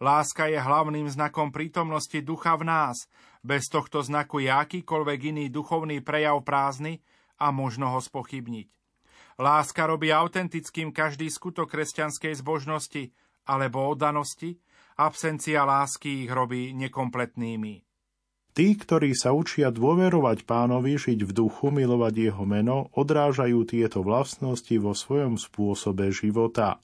Láska 0.00 0.48
je 0.48 0.56
hlavným 0.56 1.12
znakom 1.12 1.52
prítomnosti 1.52 2.16
ducha 2.24 2.56
v 2.56 2.64
nás. 2.64 3.04
Bez 3.44 3.68
tohto 3.68 4.00
znaku 4.00 4.40
je 4.40 4.48
akýkoľvek 4.48 5.20
iný 5.36 5.44
duchovný 5.52 6.00
prejav 6.00 6.40
prázdny 6.40 7.04
a 7.36 7.52
možno 7.52 7.92
ho 7.92 8.00
spochybniť. 8.00 8.68
Láska 9.36 9.84
robí 9.84 10.08
autentickým 10.08 10.88
každý 10.92 11.28
skutok 11.28 11.68
kresťanskej 11.76 12.32
zbožnosti 12.40 13.12
alebo 13.44 13.92
oddanosti, 13.92 14.56
absencia 14.96 15.68
lásky 15.68 16.24
ich 16.24 16.32
robí 16.32 16.72
nekompletnými. 16.76 17.84
Tí, 18.50 18.66
ktorí 18.76 19.14
sa 19.14 19.36
učia 19.36 19.68
dôverovať 19.68 20.48
pánovi, 20.48 20.96
žiť 20.96 21.28
v 21.28 21.32
duchu, 21.32 21.70
milovať 21.72 22.14
jeho 22.32 22.44
meno, 22.48 22.88
odrážajú 22.96 23.62
tieto 23.68 24.02
vlastnosti 24.04 24.74
vo 24.80 24.96
svojom 24.96 25.38
spôsobe 25.38 26.10
života. 26.10 26.82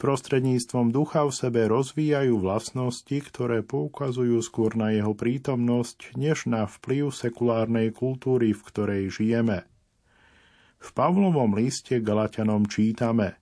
Prostredníctvom 0.00 0.96
ducha 0.96 1.28
v 1.28 1.36
sebe 1.36 1.68
rozvíjajú 1.68 2.40
vlastnosti, 2.40 3.12
ktoré 3.12 3.60
poukazujú 3.60 4.40
skôr 4.40 4.72
na 4.72 4.96
jeho 4.96 5.12
prítomnosť, 5.12 6.16
než 6.16 6.48
na 6.48 6.64
vplyv 6.64 7.12
sekulárnej 7.12 7.92
kultúry, 7.92 8.56
v 8.56 8.62
ktorej 8.64 9.12
žijeme. 9.12 9.68
V 10.80 10.88
Pavlovom 10.96 11.52
liste 11.52 12.00
Galatianom 12.00 12.64
čítame 12.64 13.36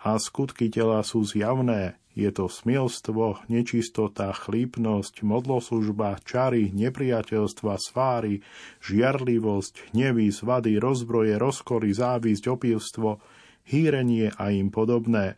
a 0.00 0.16
skutky 0.16 0.72
tela 0.72 1.04
sú 1.04 1.28
zjavné, 1.28 2.00
je 2.16 2.32
to 2.32 2.48
smilstvo, 2.48 3.44
nečistota, 3.52 4.32
chlípnosť, 4.32 5.20
modloslužba, 5.20 6.24
čary, 6.24 6.72
nepriateľstva, 6.72 7.76
sváry, 7.76 8.40
žiarlivosť, 8.80 9.92
hnevy, 9.92 10.32
zvady, 10.32 10.80
rozbroje, 10.80 11.36
rozkory, 11.36 11.92
závisť, 11.92 12.48
opilstvo, 12.48 13.20
hýrenie 13.68 14.32
a 14.40 14.48
im 14.56 14.72
podobné. 14.72 15.36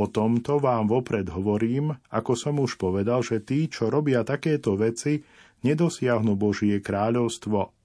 O 0.00 0.08
tomto 0.08 0.56
vám 0.56 0.88
vopred 0.88 1.28
hovorím, 1.28 1.92
ako 2.08 2.32
som 2.32 2.56
už 2.56 2.80
povedal, 2.80 3.20
že 3.20 3.44
tí, 3.44 3.68
čo 3.68 3.92
robia 3.92 4.24
takéto 4.24 4.72
veci, 4.76 5.20
nedosiahnu 5.60 6.32
Božie 6.32 6.80
kráľovstvo 6.80 7.82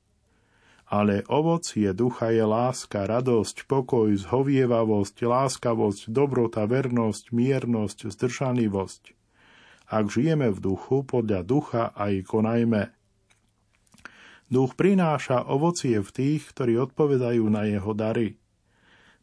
ale 0.88 1.28
ovocie 1.28 1.92
ducha 1.92 2.32
je 2.32 2.48
láska, 2.48 3.04
radosť, 3.04 3.68
pokoj, 3.68 4.08
zhovievavosť, 4.08 5.16
láskavosť, 5.28 6.08
dobrota, 6.08 6.64
vernosť, 6.64 7.36
miernosť, 7.36 8.08
zdržanlivosť. 8.08 9.12
Ak 9.92 10.08
žijeme 10.08 10.48
v 10.52 10.60
duchu, 10.60 11.04
podľa 11.04 11.44
ducha 11.44 11.84
aj 11.92 12.24
konajme. 12.28 12.92
Duch 14.48 14.80
prináša 14.80 15.44
ovocie 15.44 16.00
v 16.00 16.12
tých, 16.12 16.56
ktorí 16.56 16.80
odpovedajú 16.80 17.44
na 17.52 17.68
jeho 17.68 17.92
dary. 17.92 18.40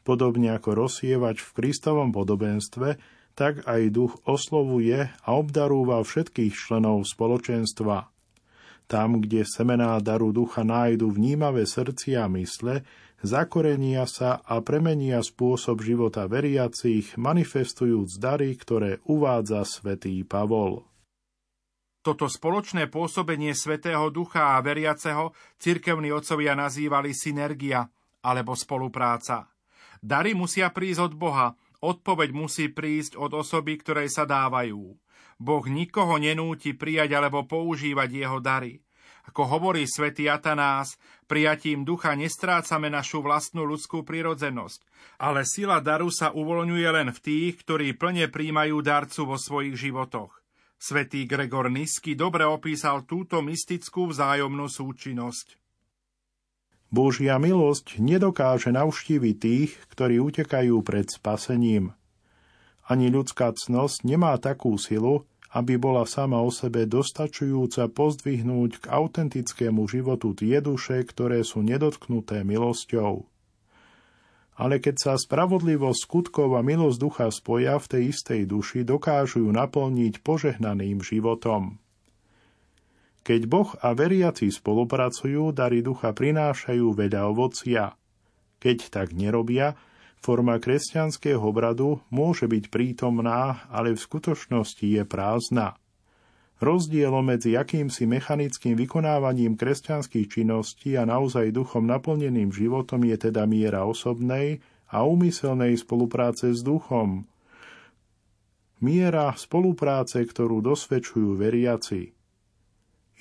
Podobne 0.04 0.52
ako 0.52 0.86
rozsievač 0.86 1.40
v 1.40 1.50
Kristovom 1.56 2.12
podobenstve, 2.12 3.00
tak 3.34 3.64
aj 3.66 3.90
duch 3.90 4.20
oslovuje 4.28 5.10
a 5.10 5.28
obdarúva 5.32 5.98
všetkých 6.04 6.54
členov 6.54 7.08
spoločenstva– 7.08 8.06
tam, 8.84 9.24
kde 9.24 9.48
semená 9.48 9.96
daru 10.04 10.28
ducha 10.32 10.60
nájdu 10.60 11.08
vnímavé 11.08 11.64
srdcia 11.64 12.28
a 12.28 12.32
mysle, 12.36 12.84
zakorenia 13.24 14.04
sa 14.04 14.44
a 14.44 14.60
premenia 14.60 15.24
spôsob 15.24 15.80
života 15.80 16.28
veriacich, 16.28 17.16
manifestujúc 17.16 18.20
dary, 18.20 18.52
ktoré 18.60 19.00
uvádza 19.08 19.64
svätý 19.64 20.20
Pavol. 20.28 20.84
Toto 22.04 22.28
spoločné 22.28 22.92
pôsobenie 22.92 23.56
Svetého 23.56 24.12
Ducha 24.12 24.60
a 24.60 24.60
veriaceho 24.60 25.32
cirkevní 25.56 26.12
otcovia 26.12 26.52
nazývali 26.52 27.16
synergia 27.16 27.88
alebo 28.20 28.52
spolupráca. 28.52 29.53
Dary 30.04 30.36
musia 30.36 30.68
prísť 30.68 31.00
od 31.08 31.14
Boha, 31.16 31.56
odpoveď 31.80 32.36
musí 32.36 32.68
prísť 32.68 33.16
od 33.16 33.32
osoby, 33.32 33.80
ktorej 33.80 34.12
sa 34.12 34.28
dávajú. 34.28 35.00
Boh 35.40 35.64
nikoho 35.64 36.20
nenúti 36.20 36.76
prijať 36.76 37.16
alebo 37.16 37.48
používať 37.48 38.10
jeho 38.12 38.36
dary. 38.36 38.84
Ako 39.24 39.48
hovorí 39.48 39.88
svätý 39.88 40.28
Atanás, 40.28 41.00
prijatím 41.24 41.88
ducha 41.88 42.12
nestrácame 42.12 42.92
našu 42.92 43.24
vlastnú 43.24 43.64
ľudskú 43.64 44.04
prirodzenosť, 44.04 44.84
ale 45.16 45.48
sila 45.48 45.80
daru 45.80 46.12
sa 46.12 46.36
uvoľňuje 46.36 46.88
len 46.92 47.08
v 47.08 47.22
tých, 47.24 47.64
ktorí 47.64 47.96
plne 47.96 48.28
príjmajú 48.28 48.84
darcu 48.84 49.24
vo 49.24 49.40
svojich 49.40 49.88
životoch. 49.88 50.36
Svetý 50.76 51.24
Gregor 51.24 51.72
Nisky 51.72 52.12
dobre 52.12 52.44
opísal 52.44 53.08
túto 53.08 53.40
mystickú 53.40 54.12
vzájomnú 54.12 54.68
súčinnosť. 54.68 55.63
Božia 56.94 57.42
milosť 57.42 57.98
nedokáže 57.98 58.70
navštíviť 58.70 59.34
tých, 59.42 59.74
ktorí 59.90 60.22
utekajú 60.22 60.78
pred 60.86 61.10
spasením. 61.10 61.90
Ani 62.86 63.10
ľudská 63.10 63.50
cnosť 63.50 64.06
nemá 64.06 64.38
takú 64.38 64.78
silu, 64.78 65.26
aby 65.50 65.74
bola 65.74 66.06
sama 66.06 66.38
o 66.38 66.54
sebe 66.54 66.86
dostačujúca 66.86 67.90
pozdvihnúť 67.90 68.78
k 68.78 68.84
autentickému 68.94 69.90
životu 69.90 70.38
tie 70.38 70.62
duše, 70.62 71.02
ktoré 71.02 71.42
sú 71.42 71.66
nedotknuté 71.66 72.46
milosťou. 72.46 73.26
Ale 74.54 74.78
keď 74.78 74.94
sa 74.94 75.12
spravodlivosť 75.18 75.98
skutkov 75.98 76.54
a 76.54 76.62
milosť 76.62 76.98
ducha 77.02 77.26
spoja 77.34 77.74
v 77.82 77.86
tej 77.90 78.02
istej 78.14 78.46
duši, 78.46 78.86
dokážu 78.86 79.42
ju 79.42 79.50
naplniť 79.50 80.22
požehnaným 80.22 81.02
životom. 81.02 81.82
Keď 83.24 83.40
Boh 83.48 83.72
a 83.80 83.96
veriaci 83.96 84.52
spolupracujú, 84.52 85.56
dary 85.56 85.80
ducha 85.80 86.12
prinášajú 86.12 86.92
veľa 86.92 87.32
ovocia. 87.32 87.96
Keď 88.60 88.78
tak 88.92 89.16
nerobia, 89.16 89.72
Forma 90.24 90.56
kresťanského 90.56 91.36
obradu 91.36 92.00
môže 92.08 92.48
byť 92.48 92.72
prítomná, 92.72 93.68
ale 93.68 93.92
v 93.92 94.00
skutočnosti 94.00 94.80
je 94.80 95.04
prázdna. 95.04 95.76
Rozdielom 96.64 97.28
medzi 97.28 97.60
akýmsi 97.60 98.08
mechanickým 98.08 98.72
vykonávaním 98.72 99.52
kresťanských 99.52 100.32
činností 100.32 100.96
a 100.96 101.04
naozaj 101.04 101.52
duchom 101.52 101.84
naplneným 101.84 102.48
životom 102.56 103.04
je 103.04 103.28
teda 103.28 103.44
miera 103.44 103.84
osobnej 103.84 104.64
a 104.88 105.04
úmyselnej 105.04 105.76
spolupráce 105.76 106.56
s 106.56 106.64
duchom. 106.64 107.28
Miera 108.80 109.28
spolupráce, 109.36 110.24
ktorú 110.24 110.64
dosvedčujú 110.64 111.36
veriaci. 111.36 112.13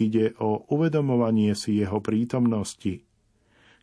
Ide 0.02 0.34
o 0.41 0.66
uvedomovanie 0.70 1.54
si 1.54 1.82
jeho 1.82 2.02
prítomnosti– 2.02 3.00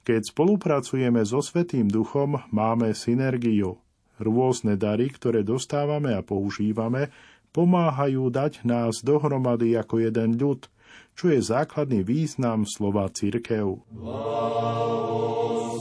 Keď 0.01 0.33
spolupracujeme 0.33 1.21
so 1.29 1.45
Svetým 1.45 1.85
Duchom, 1.85 2.41
máme 2.49 2.97
synergiu. 2.97 3.77
Rôzne 4.17 4.81
dary, 4.81 5.13
ktoré 5.13 5.45
dostávame 5.45 6.17
a 6.17 6.25
používame, 6.25 7.13
pomáhajú 7.53 8.33
dať 8.33 8.65
nás 8.65 9.05
dohromady 9.05 9.77
ako 9.77 10.01
jeden 10.01 10.41
ľud, 10.41 10.73
čo 11.13 11.29
je 11.29 11.41
základný 11.45 12.01
význam 12.01 12.65
slova 12.65 13.13
církev. 13.13 13.77
Prvé 13.85 15.80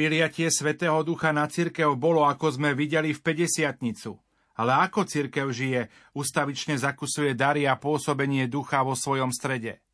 vyliatie 0.00 0.48
Svetého 0.48 1.04
Ducha 1.04 1.28
na 1.36 1.44
cirkev 1.44 1.92
bolo, 2.00 2.24
ako 2.24 2.56
sme 2.56 2.72
videli 2.72 3.12
v 3.12 3.20
50 3.20 3.76
Ale 4.56 4.72
ako 4.72 5.04
cirkev 5.04 5.52
žije, 5.52 5.92
ustavične 6.16 6.80
zakusuje 6.80 7.36
dary 7.36 7.68
a 7.68 7.76
pôsobenie 7.76 8.48
ducha 8.48 8.80
vo 8.80 8.96
svojom 8.96 9.28
strede. 9.28 9.84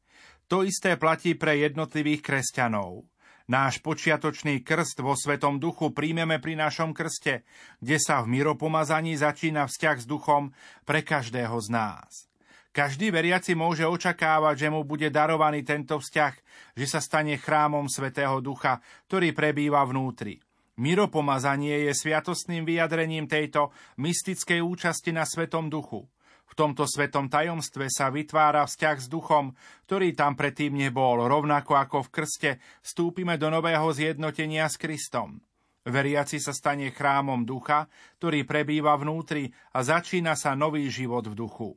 To 0.46 0.62
isté 0.62 0.94
platí 0.94 1.34
pre 1.34 1.58
jednotlivých 1.58 2.22
kresťanov. 2.22 3.02
Náš 3.50 3.82
počiatočný 3.82 4.62
krst 4.62 5.02
vo 5.02 5.18
Svetom 5.18 5.58
duchu 5.58 5.90
príjmeme 5.90 6.38
pri 6.38 6.54
našom 6.58 6.94
krste, 6.94 7.46
kde 7.82 7.98
sa 7.98 8.22
v 8.22 8.38
miropomazaní 8.38 9.18
začína 9.18 9.66
vzťah 9.66 9.96
s 10.02 10.06
duchom 10.06 10.54
pre 10.86 11.02
každého 11.02 11.54
z 11.62 11.68
nás. 11.70 12.30
Každý 12.76 13.08
veriaci 13.08 13.56
môže 13.56 13.88
očakávať, 13.88 14.54
že 14.60 14.68
mu 14.68 14.84
bude 14.84 15.08
darovaný 15.08 15.64
tento 15.64 15.96
vzťah, 15.96 16.34
že 16.76 16.84
sa 16.84 17.00
stane 17.00 17.40
chrámom 17.40 17.88
Svetého 17.88 18.36
Ducha, 18.44 18.84
ktorý 19.08 19.32
prebýva 19.32 19.80
vnútri. 19.88 20.36
Miropomazanie 20.76 21.88
je 21.88 21.96
sviatostným 21.96 22.68
vyjadrením 22.68 23.24
tejto 23.24 23.72
mystickej 23.96 24.60
účasti 24.60 25.08
na 25.08 25.24
Svetom 25.24 25.72
Duchu. 25.72 26.04
V 26.44 26.52
tomto 26.52 26.84
svetom 26.84 27.32
tajomstve 27.32 27.88
sa 27.88 28.12
vytvára 28.12 28.68
vzťah 28.68 28.96
s 29.00 29.08
duchom, 29.08 29.56
ktorý 29.88 30.12
tam 30.12 30.36
predtým 30.36 30.76
nebol, 30.76 31.24
rovnako 31.24 31.80
ako 31.80 32.04
v 32.04 32.12
krste 32.12 32.50
vstúpime 32.84 33.40
do 33.40 33.48
nového 33.48 33.88
zjednotenia 33.88 34.68
s 34.68 34.76
Kristom. 34.76 35.40
Veriaci 35.88 36.36
sa 36.36 36.52
stane 36.52 36.92
chrámom 36.92 37.40
ducha, 37.48 37.88
ktorý 38.20 38.44
prebýva 38.44 39.00
vnútri 39.00 39.48
a 39.72 39.80
začína 39.80 40.36
sa 40.36 40.52
nový 40.52 40.92
život 40.92 41.24
v 41.24 41.40
duchu. 41.40 41.72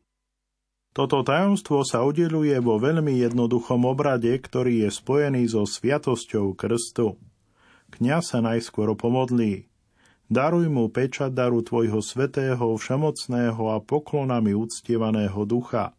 Toto 0.90 1.22
tajomstvo 1.22 1.86
sa 1.86 2.02
udeluje 2.02 2.58
vo 2.58 2.82
veľmi 2.82 3.22
jednoduchom 3.22 3.86
obrade, 3.86 4.34
ktorý 4.34 4.86
je 4.86 4.90
spojený 4.90 5.46
so 5.46 5.62
sviatosťou 5.62 6.58
krstu. 6.58 7.22
Kňaz 7.94 8.34
sa 8.34 8.40
najskôr 8.42 8.98
pomodlí. 8.98 9.70
Daruj 10.30 10.66
mu 10.70 10.90
pečať 10.90 11.34
daru 11.34 11.62
tvojho 11.62 12.02
svetého, 12.02 12.74
všemocného 12.74 13.64
a 13.70 13.78
poklonami 13.82 14.54
uctievaného 14.54 15.42
ducha. 15.46 15.94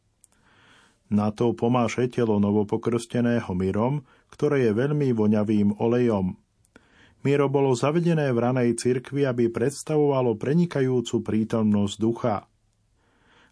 Na 1.10 1.34
to 1.34 1.54
pomáše 1.54 2.06
telo 2.06 2.38
novopokrsteného 2.38 3.50
myrom, 3.54 4.06
ktoré 4.30 4.70
je 4.70 4.72
veľmi 4.74 5.10
voňavým 5.10 5.82
olejom. 5.82 6.38
Miro 7.26 7.46
bolo 7.50 7.74
zavedené 7.74 8.30
v 8.30 8.38
ranej 8.38 8.78
cirkvi, 8.78 9.26
aby 9.26 9.50
predstavovalo 9.50 10.34
prenikajúcu 10.34 11.22
prítomnosť 11.22 11.94
ducha– 11.98 12.36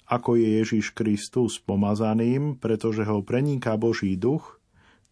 ako 0.08 0.40
je 0.40 0.64
Ježiš 0.64 0.96
Kristus 0.96 1.60
pomazaným, 1.60 2.56
pretože 2.56 3.04
ho 3.04 3.20
preniká 3.20 3.76
Boží 3.76 4.16
duch, 4.16 4.56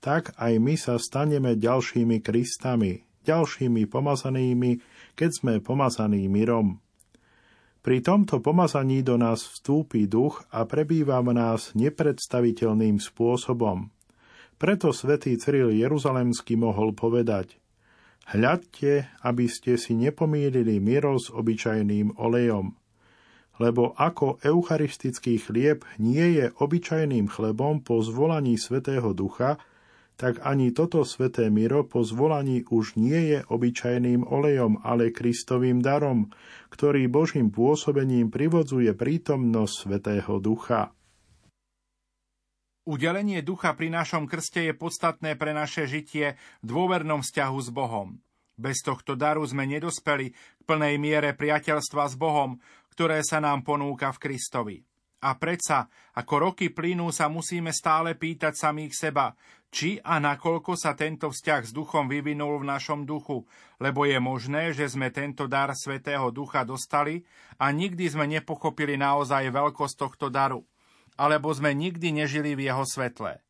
tak 0.00 0.32
aj 0.40 0.56
my 0.56 0.74
sa 0.80 0.96
staneme 0.96 1.52
ďalšími 1.60 2.24
Kristami, 2.24 3.04
ďalšími 3.28 3.84
pomazanými, 3.92 4.80
keď 5.12 5.30
sme 5.30 5.52
pomazaní 5.60 6.24
mirom. 6.32 6.80
Pri 7.84 8.02
tomto 8.02 8.42
pomazaní 8.42 9.04
do 9.04 9.14
nás 9.14 9.46
vstúpi 9.46 10.10
duch 10.10 10.42
a 10.50 10.66
prebýva 10.66 11.22
v 11.22 11.38
nás 11.38 11.70
nepredstaviteľným 11.76 12.98
spôsobom. 12.98 13.92
Preto 14.56 14.90
svätý 14.90 15.36
Cyril 15.36 15.76
Jeruzalemský 15.76 16.56
mohol 16.56 16.96
povedať 16.96 17.60
Hľadte, 18.26 19.06
aby 19.22 19.46
ste 19.46 19.78
si 19.78 19.94
nepomýlili 19.94 20.82
miro 20.82 21.14
s 21.20 21.30
obyčajným 21.30 22.16
olejom– 22.18 22.72
lebo 23.56 23.96
ako 23.96 24.40
eucharistický 24.44 25.40
chlieb 25.40 25.84
nie 25.96 26.40
je 26.40 26.52
obyčajným 26.56 27.28
chlebom 27.28 27.80
po 27.80 28.04
zvolaní 28.04 28.60
Svetého 28.60 29.16
Ducha, 29.16 29.56
tak 30.16 30.40
ani 30.48 30.72
toto 30.72 31.04
sveté 31.04 31.52
miro 31.52 31.84
po 31.84 32.00
zvolaní 32.00 32.64
už 32.72 32.96
nie 32.96 33.36
je 33.36 33.38
obyčajným 33.44 34.24
olejom, 34.24 34.80
ale 34.80 35.12
Kristovým 35.12 35.84
darom, 35.84 36.32
ktorý 36.72 37.04
Božím 37.12 37.52
pôsobením 37.52 38.32
privodzuje 38.32 38.96
prítomnosť 38.96 39.74
Svetého 39.76 40.40
Ducha. 40.40 40.96
Udelenie 42.86 43.42
ducha 43.42 43.74
pri 43.74 43.90
našom 43.90 44.30
krste 44.30 44.70
je 44.70 44.74
podstatné 44.76 45.34
pre 45.34 45.50
naše 45.50 45.90
žitie 45.90 46.38
v 46.62 46.64
dôvernom 46.64 47.18
vzťahu 47.18 47.58
s 47.58 47.68
Bohom. 47.74 48.22
Bez 48.56 48.80
tohto 48.80 49.18
daru 49.18 49.44
sme 49.44 49.68
nedospeli 49.68 50.32
k 50.32 50.62
plnej 50.64 50.96
miere 50.96 51.36
priateľstva 51.36 52.08
s 52.08 52.16
Bohom, 52.16 52.56
ktoré 52.96 53.20
sa 53.20 53.44
nám 53.44 53.60
ponúka 53.60 54.08
v 54.08 54.18
Kristovi. 54.24 54.76
A 55.20 55.36
predsa, 55.36 55.84
ako 56.16 56.48
roky 56.48 56.72
plynú, 56.72 57.12
sa 57.12 57.28
musíme 57.28 57.68
stále 57.76 58.16
pýtať 58.16 58.56
samých 58.56 58.92
seba, 58.96 59.36
či 59.68 60.00
a 60.00 60.16
nakoľko 60.16 60.72
sa 60.80 60.96
tento 60.96 61.28
vzťah 61.28 61.62
s 61.68 61.72
duchom 61.76 62.08
vyvinul 62.08 62.64
v 62.64 62.68
našom 62.72 63.04
duchu, 63.04 63.44
lebo 63.76 64.08
je 64.08 64.16
možné, 64.16 64.72
že 64.72 64.88
sme 64.88 65.12
tento 65.12 65.44
dar 65.44 65.76
Svetého 65.76 66.32
Ducha 66.32 66.64
dostali 66.64 67.20
a 67.60 67.68
nikdy 67.68 68.08
sme 68.08 68.24
nepochopili 68.24 68.96
naozaj 68.96 69.52
veľkosť 69.52 69.94
tohto 70.00 70.32
daru, 70.32 70.64
alebo 71.20 71.52
sme 71.52 71.76
nikdy 71.76 72.16
nežili 72.16 72.56
v 72.56 72.72
jeho 72.72 72.84
svetle. 72.88 73.45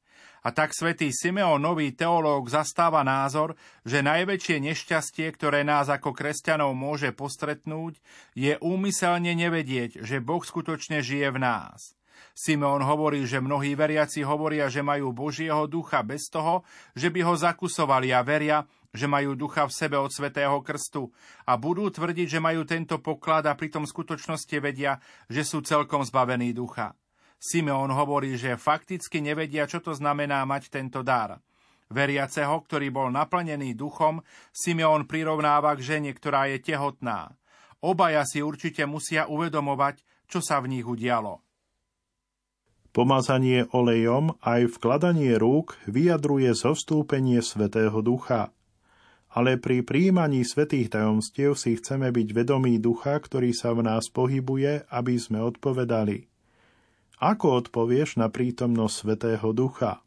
A 0.46 0.54
tak 0.54 0.70
svätý 0.70 1.10
Simeon, 1.10 1.58
nový 1.58 1.90
teológ, 1.90 2.46
zastáva 2.46 3.02
názor, 3.02 3.58
že 3.82 3.98
najväčšie 3.98 4.62
nešťastie, 4.62 5.26
ktoré 5.34 5.66
nás 5.66 5.90
ako 5.90 6.14
kresťanov 6.14 6.70
môže 6.70 7.10
postretnúť, 7.10 7.98
je 8.38 8.54
úmyselne 8.62 9.34
nevedieť, 9.34 10.06
že 10.06 10.22
Boh 10.22 10.38
skutočne 10.38 11.02
žije 11.02 11.34
v 11.34 11.42
nás. 11.42 11.98
Simeon 12.30 12.78
hovorí, 12.86 13.26
že 13.26 13.42
mnohí 13.42 13.74
veriaci 13.74 14.22
hovoria, 14.22 14.70
že 14.70 14.86
majú 14.86 15.10
Božieho 15.10 15.66
ducha 15.66 16.06
bez 16.06 16.30
toho, 16.30 16.62
že 16.94 17.10
by 17.10 17.26
ho 17.26 17.34
zakusovali 17.34 18.14
a 18.14 18.22
veria, 18.22 18.62
že 18.94 19.10
majú 19.10 19.34
ducha 19.34 19.66
v 19.66 19.74
sebe 19.74 19.98
od 19.98 20.14
svätého 20.14 20.62
krstu 20.62 21.10
a 21.42 21.58
budú 21.58 21.90
tvrdiť, 21.90 22.38
že 22.38 22.44
majú 22.44 22.62
tento 22.62 23.02
poklad 23.02 23.50
a 23.50 23.58
pritom 23.58 23.82
v 23.82 23.90
skutočnosti 23.90 24.56
vedia, 24.62 25.02
že 25.26 25.42
sú 25.42 25.58
celkom 25.66 26.06
zbavení 26.06 26.54
ducha. 26.54 26.94
Simeon 27.36 27.92
hovorí, 27.92 28.34
že 28.40 28.58
fakticky 28.58 29.22
nevedia, 29.22 29.68
čo 29.68 29.78
to 29.84 29.92
znamená 29.94 30.42
mať 30.48 30.72
tento 30.72 31.04
dar. 31.04 31.38
Veriaceho, 31.86 32.58
ktorý 32.66 32.90
bol 32.90 33.14
naplnený 33.14 33.78
duchom, 33.78 34.18
Simeon 34.50 35.06
prirovnáva 35.06 35.78
k 35.78 35.84
žene, 35.94 36.10
ktorá 36.10 36.50
je 36.50 36.58
tehotná. 36.58 37.36
Obaja 37.78 38.26
si 38.26 38.42
určite 38.42 38.82
musia 38.88 39.30
uvedomovať, 39.30 40.02
čo 40.26 40.42
sa 40.42 40.58
v 40.58 40.74
nich 40.74 40.82
udialo. 40.82 41.38
Pomazanie 42.90 43.68
olejom 43.76 44.40
aj 44.40 44.80
vkladanie 44.80 45.36
rúk 45.36 45.76
vyjadruje 45.84 46.50
zostúpenie 46.56 47.44
Svetého 47.44 48.00
Ducha. 48.00 48.50
ale 49.36 49.60
pri 49.60 49.84
príjmaní 49.84 50.48
svetých 50.48 50.88
tajomstiev 50.96 51.60
si 51.60 51.76
chceme 51.76 52.08
byť 52.08 52.28
vedomí 52.32 52.80
ducha, 52.80 53.20
ktorý 53.20 53.52
sa 53.52 53.76
v 53.76 53.84
nás 53.84 54.08
pohybuje, 54.08 54.88
aby 54.88 55.14
sme 55.20 55.44
odpovedali. 55.44 56.24
Ako 57.16 57.64
odpovieš 57.64 58.20
na 58.20 58.28
prítomnosť 58.28 58.94
svetého 58.94 59.48
ducha? 59.56 60.04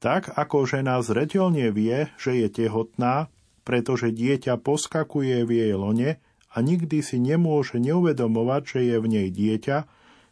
Tak 0.00 0.32
ako 0.32 0.64
žena 0.64 0.96
zretelne 1.04 1.68
vie, 1.74 2.08
že 2.16 2.38
je 2.40 2.48
tehotná, 2.48 3.28
pretože 3.68 4.14
dieťa 4.14 4.56
poskakuje 4.62 5.44
v 5.44 5.50
jej 5.50 5.74
lone 5.76 6.22
a 6.48 6.56
nikdy 6.64 7.04
si 7.04 7.20
nemôže 7.20 7.76
neuvedomovať, 7.76 8.62
že 8.64 8.80
je 8.94 8.96
v 8.96 9.06
nej 9.06 9.28
dieťa, 9.28 9.78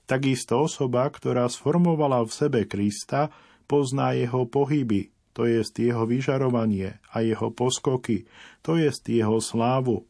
takisto 0.08 0.64
osoba, 0.64 1.04
ktorá 1.12 1.44
sformovala 1.52 2.24
v 2.24 2.32
sebe 2.32 2.60
Krista, 2.64 3.28
pozná 3.68 4.16
jeho 4.16 4.48
pohyby, 4.48 5.12
to 5.36 5.44
jest 5.44 5.76
jeho 5.76 6.08
vyžarovanie 6.08 6.96
a 7.12 7.20
jeho 7.20 7.52
poskoky, 7.52 8.24
to 8.64 8.80
jest 8.80 9.04
jeho 9.04 9.36
slávu. 9.44 10.07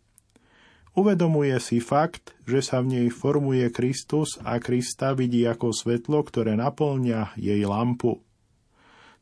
Uvedomuje 0.96 1.56
si 1.60 1.82
fakt, 1.82 2.32
že 2.48 2.64
sa 2.64 2.80
v 2.80 2.96
nej 2.96 3.06
formuje 3.12 3.68
Kristus 3.68 4.40
a 4.40 4.56
Krista 4.62 5.12
vidí 5.12 5.44
ako 5.44 5.74
svetlo, 5.74 6.24
ktoré 6.24 6.56
naplňa 6.56 7.36
jej 7.36 7.60
lampu. 7.68 8.24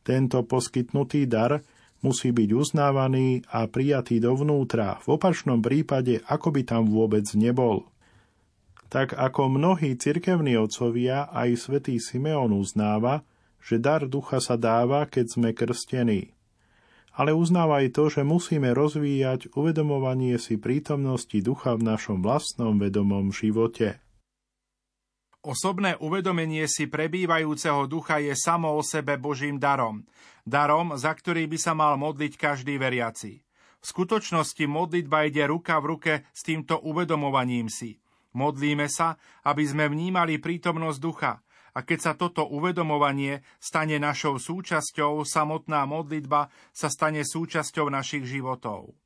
Tento 0.06 0.46
poskytnutý 0.46 1.26
dar 1.26 1.64
musí 2.04 2.30
byť 2.30 2.50
uznávaný 2.54 3.42
a 3.50 3.66
prijatý 3.66 4.22
dovnútra, 4.22 5.02
v 5.02 5.18
opačnom 5.18 5.58
prípade 5.58 6.22
ako 6.30 6.54
by 6.54 6.62
tam 6.62 6.86
vôbec 6.86 7.26
nebol. 7.34 7.90
Tak 8.86 9.18
ako 9.18 9.50
mnohí 9.50 9.98
cirkevní 9.98 10.54
otcovia, 10.54 11.26
aj 11.34 11.58
svätý 11.58 11.98
Simeon 11.98 12.54
uznáva, 12.54 13.26
že 13.58 13.82
dar 13.82 14.06
ducha 14.06 14.38
sa 14.38 14.54
dáva, 14.54 15.10
keď 15.10 15.26
sme 15.26 15.50
krstení. 15.50 16.35
Ale 17.16 17.32
uznáva 17.32 17.80
aj 17.80 17.96
to, 17.96 18.12
že 18.12 18.22
musíme 18.28 18.76
rozvíjať 18.76 19.56
uvedomovanie 19.56 20.36
si 20.36 20.60
prítomnosti 20.60 21.40
ducha 21.40 21.72
v 21.72 21.88
našom 21.96 22.20
vlastnom 22.20 22.76
vedomom 22.76 23.32
živote. 23.32 23.96
Osobné 25.40 25.96
uvedomenie 26.02 26.66
si 26.68 26.90
prebývajúceho 26.90 27.86
ducha 27.86 28.20
je 28.20 28.34
samo 28.36 28.74
o 28.76 28.82
sebe 28.82 29.16
Božím 29.16 29.56
darom. 29.56 30.04
Darom, 30.42 30.98
za 30.98 31.14
ktorý 31.14 31.46
by 31.46 31.58
sa 31.58 31.72
mal 31.72 31.94
modliť 31.96 32.34
každý 32.34 32.76
veriaci. 32.76 33.46
V 33.78 33.84
skutočnosti 33.86 34.66
modlitba 34.66 35.30
ide 35.30 35.46
ruka 35.46 35.78
v 35.78 35.86
ruke 35.94 36.12
s 36.34 36.42
týmto 36.42 36.82
uvedomovaním 36.82 37.70
si. 37.70 37.94
Modlíme 38.34 38.90
sa, 38.90 39.16
aby 39.46 39.64
sme 39.64 39.86
vnímali 39.86 40.42
prítomnosť 40.42 40.98
ducha. 40.98 41.45
A 41.76 41.84
keď 41.84 41.98
sa 42.00 42.12
toto 42.16 42.48
uvedomovanie 42.48 43.44
stane 43.60 44.00
našou 44.00 44.40
súčasťou, 44.40 45.28
samotná 45.28 45.84
modlitba 45.84 46.48
sa 46.72 46.88
stane 46.88 47.20
súčasťou 47.20 47.92
našich 47.92 48.24
životov. 48.24 48.96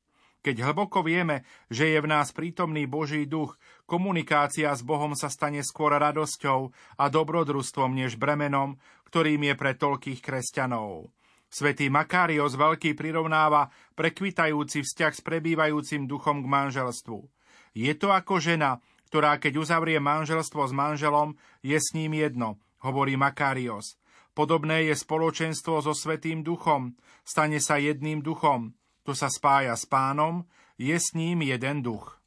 Keď 0.40 0.56
hlboko 0.64 1.04
vieme, 1.04 1.44
že 1.68 1.92
je 1.92 1.98
v 2.00 2.08
nás 2.08 2.30
prítomný 2.30 2.86
Boží 2.86 3.26
duch, 3.26 3.58
komunikácia 3.84 4.70
s 4.70 4.80
Bohom 4.86 5.12
sa 5.12 5.28
stane 5.28 5.60
skôr 5.66 5.92
radosťou 5.98 6.72
a 6.96 7.04
dobrodružstvom 7.10 7.92
než 7.92 8.16
bremenom, 8.16 8.78
ktorým 9.10 9.50
je 9.50 9.54
pre 9.58 9.74
toľkých 9.76 10.22
kresťanov. 10.22 11.12
Svetý 11.50 11.90
Makários 11.90 12.54
veľký 12.54 12.94
prirovnáva 12.94 13.74
prekvitajúci 13.98 14.86
vzťah 14.86 15.12
s 15.12 15.20
prebývajúcim 15.20 16.06
duchom 16.06 16.40
k 16.40 16.46
manželstvu. 16.46 17.26
Je 17.74 17.90
to 17.98 18.14
ako 18.14 18.38
žena, 18.38 18.78
ktorá 19.10 19.42
keď 19.42 19.58
uzavrie 19.58 19.98
manželstvo 19.98 20.70
s 20.70 20.72
manželom, 20.72 21.34
je 21.66 21.74
s 21.74 21.90
ním 21.98 22.14
jedno, 22.14 22.62
hovorí 22.78 23.18
Makários. 23.18 23.98
Podobné 24.38 24.86
je 24.86 24.94
spoločenstvo 24.94 25.82
so 25.82 25.90
Svetým 25.90 26.46
duchom, 26.46 26.94
stane 27.26 27.58
sa 27.58 27.82
jedným 27.82 28.22
duchom. 28.22 28.78
Kto 29.02 29.12
sa 29.18 29.26
spája 29.26 29.74
s 29.74 29.90
pánom, 29.90 30.46
je 30.78 30.94
s 30.94 31.10
ním 31.18 31.42
jeden 31.42 31.82
duch. 31.82 32.22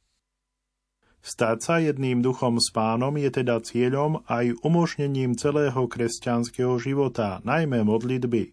Stať 1.24 1.58
sa 1.64 1.80
jedným 1.80 2.20
duchom 2.20 2.60
s 2.60 2.68
pánom 2.68 3.16
je 3.16 3.32
teda 3.32 3.64
cieľom 3.64 4.20
aj 4.28 4.60
umožnením 4.60 5.40
celého 5.40 5.88
kresťanského 5.88 6.76
života, 6.76 7.40
najmä 7.48 7.80
modlitby. 7.80 8.52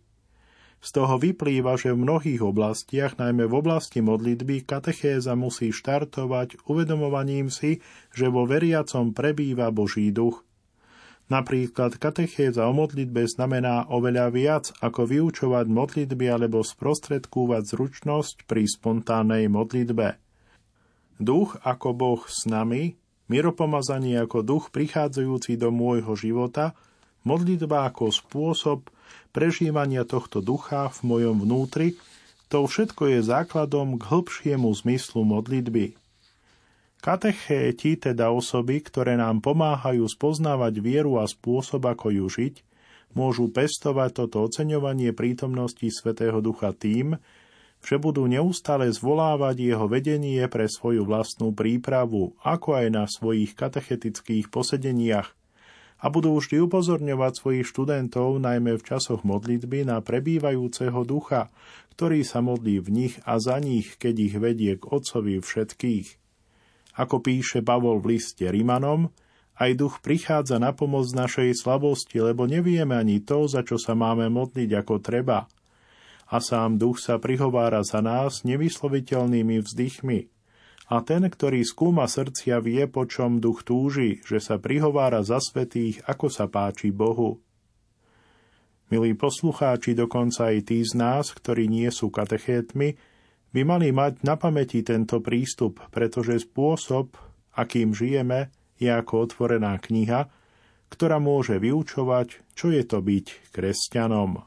Z 0.82 0.98
toho 0.98 1.22
vyplýva, 1.22 1.78
že 1.78 1.94
v 1.94 2.04
mnohých 2.04 2.42
oblastiach, 2.42 3.22
najmä 3.22 3.46
v 3.46 3.54
oblasti 3.54 4.02
modlitby, 4.02 4.66
katechéza 4.66 5.38
musí 5.38 5.70
štartovať 5.70 6.66
uvedomovaním 6.66 7.54
si, 7.54 7.86
že 8.12 8.34
vo 8.34 8.50
veriacom 8.50 9.14
prebýva 9.14 9.70
Boží 9.70 10.10
duch– 10.10 10.42
Napríklad 11.32 11.96
katechéza 11.96 12.68
o 12.68 12.76
modlitbe 12.76 13.24
znamená 13.24 13.88
oveľa 13.88 14.28
viac 14.36 14.66
ako 14.84 15.08
vyučovať 15.08 15.64
modlitby 15.72 16.28
alebo 16.28 16.60
sprostredkúvať 16.60 17.72
zručnosť 17.72 18.44
pri 18.44 18.68
spontánnej 18.68 19.48
modlitbe. 19.48 20.20
Duch 21.24 21.56
ako 21.64 21.96
Boh 21.96 22.22
s 22.28 22.44
nami, 22.44 23.00
miropomazanie 23.32 24.20
ako 24.20 24.44
duch 24.44 24.66
prichádzajúci 24.76 25.56
do 25.56 25.72
môjho 25.72 26.20
života, 26.20 26.76
modlitba 27.24 27.88
ako 27.88 28.12
spôsob 28.12 28.92
prežívania 29.32 30.04
tohto 30.04 30.44
ducha 30.44 30.92
v 30.92 31.00
mojom 31.08 31.44
vnútri, 31.44 31.96
to 32.52 32.68
všetko 32.68 33.16
je 33.16 33.20
základom 33.24 33.96
k 33.96 34.04
hĺbšiemu 34.12 34.68
zmyslu 34.68 35.24
modlitby. 35.24 35.96
Katechéti, 37.02 37.98
teda 37.98 38.30
osoby, 38.30 38.84
ktoré 38.84 39.18
nám 39.18 39.42
pomáhajú 39.42 40.06
spoznávať 40.06 40.84
vieru 40.84 41.18
a 41.18 41.26
spôsob, 41.26 41.82
ako 41.90 42.14
ju 42.14 42.28
žiť, 42.30 42.56
môžu 43.18 43.50
pestovať 43.50 44.22
toto 44.22 44.46
oceňovanie 44.46 45.10
prítomnosti 45.16 45.88
Svetého 45.90 46.44
Ducha 46.46 46.76
tým, 46.78 47.18
že 47.82 47.98
budú 47.98 48.30
neustále 48.30 48.94
zvolávať 48.94 49.74
jeho 49.74 49.90
vedenie 49.90 50.46
pre 50.46 50.70
svoju 50.70 51.02
vlastnú 51.02 51.50
prípravu, 51.50 52.38
ako 52.46 52.78
aj 52.78 52.88
na 52.94 53.10
svojich 53.10 53.58
katechetických 53.58 54.54
posedeniach 54.54 55.34
a 56.02 56.10
budú 56.10 56.34
vždy 56.34 56.66
upozorňovať 56.66 57.34
svojich 57.38 57.66
študentov, 57.70 58.42
najmä 58.42 58.74
v 58.82 58.84
časoch 58.84 59.22
modlitby, 59.22 59.86
na 59.86 60.02
prebývajúceho 60.02 61.06
ducha, 61.06 61.54
ktorý 61.94 62.26
sa 62.26 62.42
modlí 62.42 62.82
v 62.82 62.90
nich 62.90 63.16
a 63.22 63.38
za 63.38 63.62
nich, 63.62 64.02
keď 64.02 64.16
ich 64.18 64.36
vedie 64.42 64.74
k 64.82 64.90
Otcovi 64.90 65.38
všetkých. 65.38 66.08
Ako 66.98 67.22
píše 67.22 67.62
Pavol 67.62 68.02
v 68.02 68.18
liste 68.18 68.50
Rimanom, 68.50 69.14
aj 69.62 69.78
duch 69.78 69.96
prichádza 70.02 70.58
na 70.58 70.74
pomoc 70.74 71.06
našej 71.14 71.54
slabosti, 71.54 72.18
lebo 72.18 72.50
nevieme 72.50 72.98
ani 72.98 73.22
to, 73.22 73.46
za 73.46 73.62
čo 73.62 73.78
sa 73.78 73.94
máme 73.94 74.26
modliť 74.34 74.70
ako 74.74 74.98
treba. 74.98 75.46
A 76.34 76.38
sám 76.42 76.82
duch 76.82 76.98
sa 76.98 77.22
prihovára 77.22 77.86
za 77.86 78.02
nás 78.02 78.42
nevysloviteľnými 78.42 79.62
vzdychmi. 79.62 80.41
A 80.92 81.00
ten, 81.08 81.24
ktorý 81.24 81.64
skúma 81.64 82.04
srdcia, 82.04 82.60
vie, 82.60 82.84
po 82.92 83.08
čom 83.08 83.40
duch 83.40 83.64
túži, 83.64 84.20
že 84.28 84.44
sa 84.44 84.60
prihovára 84.60 85.24
za 85.24 85.40
svetých, 85.40 86.04
ako 86.04 86.28
sa 86.28 86.52
páči 86.52 86.92
Bohu. 86.92 87.40
Milí 88.92 89.16
poslucháči, 89.16 89.96
dokonca 89.96 90.52
aj 90.52 90.68
tí 90.68 90.84
z 90.84 91.00
nás, 91.00 91.32
ktorí 91.32 91.72
nie 91.72 91.88
sú 91.96 92.12
katechétmi, 92.12 93.00
by 93.56 93.62
mali 93.64 93.96
mať 93.96 94.28
na 94.28 94.36
pamäti 94.36 94.84
tento 94.84 95.24
prístup, 95.24 95.80
pretože 95.96 96.44
spôsob, 96.44 97.16
akým 97.56 97.96
žijeme, 97.96 98.52
je 98.76 98.92
ako 98.92 99.32
otvorená 99.32 99.80
kniha, 99.80 100.28
ktorá 100.92 101.24
môže 101.24 101.56
vyučovať, 101.56 102.52
čo 102.52 102.68
je 102.68 102.84
to 102.84 103.00
byť 103.00 103.56
kresťanom. 103.56 104.44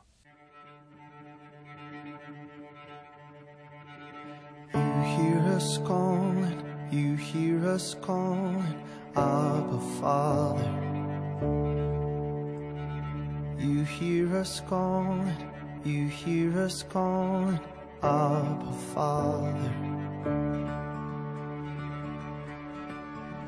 Hear 5.04 5.40
us 5.56 5.78
calling, 5.86 6.23
you 6.94 7.16
hear 7.16 7.68
us 7.68 7.96
calling, 8.00 8.74
Abba 9.16 9.80
Father. 10.00 10.70
You 13.58 13.82
hear 13.82 14.36
us 14.36 14.60
calling, 14.68 15.34
you 15.84 16.06
hear 16.06 16.56
us 16.60 16.84
calling, 16.84 17.58
Abba, 18.00 18.72
Father. 18.94 19.72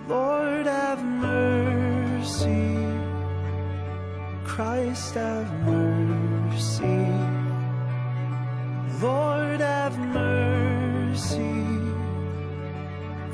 Lord, 0.08 0.66
have 0.66 1.04
mercy. 1.04 2.76
Christ, 4.44 5.14
have 5.14 5.52
mercy. 5.64 6.95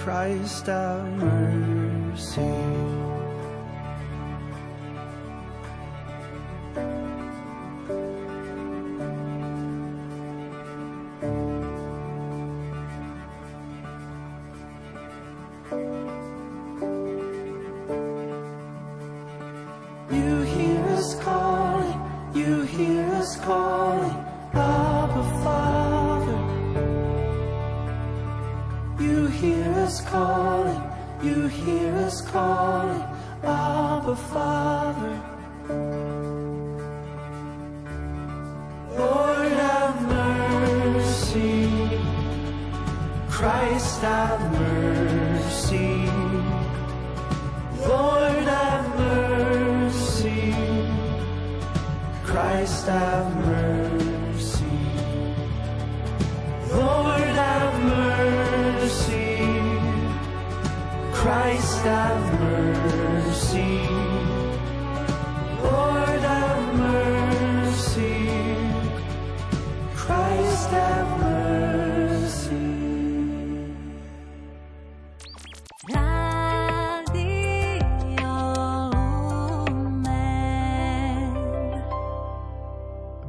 Christ, 0.02 0.66
have 0.66 1.06
mercy. 1.12 2.81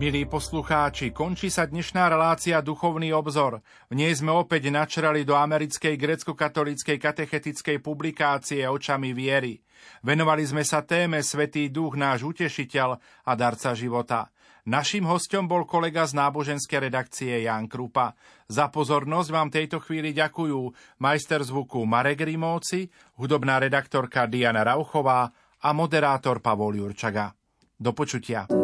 Milí 0.04 0.28
poslucháči, 0.28 1.16
končí 1.16 1.48
sa 1.48 1.64
dnešná 1.64 2.12
relácia 2.12 2.60
Duchovný 2.60 3.16
obzor. 3.16 3.64
V 3.88 3.96
nej 3.96 4.12
sme 4.12 4.36
opäť 4.36 4.68
načrali 4.68 5.24
do 5.24 5.32
americkej 5.32 5.96
grecko-katolíckej 5.96 7.00
katechetickej 7.00 7.80
publikácie 7.80 8.68
Očami 8.68 9.16
viery. 9.16 9.64
Venovali 10.04 10.44
sme 10.44 10.68
sa 10.68 10.84
téme 10.84 11.24
Svetý 11.24 11.72
duch, 11.72 11.96
náš 11.96 12.28
utešiteľ 12.28 12.90
a 13.00 13.32
darca 13.40 13.72
života. 13.72 14.28
Naším 14.68 15.08
hostom 15.08 15.48
bol 15.48 15.64
kolega 15.64 16.04
z 16.04 16.20
náboženskej 16.20 16.92
redakcie 16.92 17.48
Jan 17.48 17.72
Krupa. 17.72 18.12
Za 18.52 18.68
pozornosť 18.76 19.30
vám 19.32 19.56
tejto 19.56 19.80
chvíli 19.80 20.12
ďakujú 20.12 20.68
majster 21.00 21.48
zvuku 21.48 21.80
Marek 21.88 22.28
Rimóci, 22.28 22.92
hudobná 23.24 23.56
redaktorka 23.56 24.28
Diana 24.28 24.68
Rauchová 24.68 25.32
a 25.64 25.72
moderátor 25.72 26.44
Pavol 26.44 26.76
Jurčaga. 26.76 27.32
Do 27.80 27.96
počutia. 27.96 28.63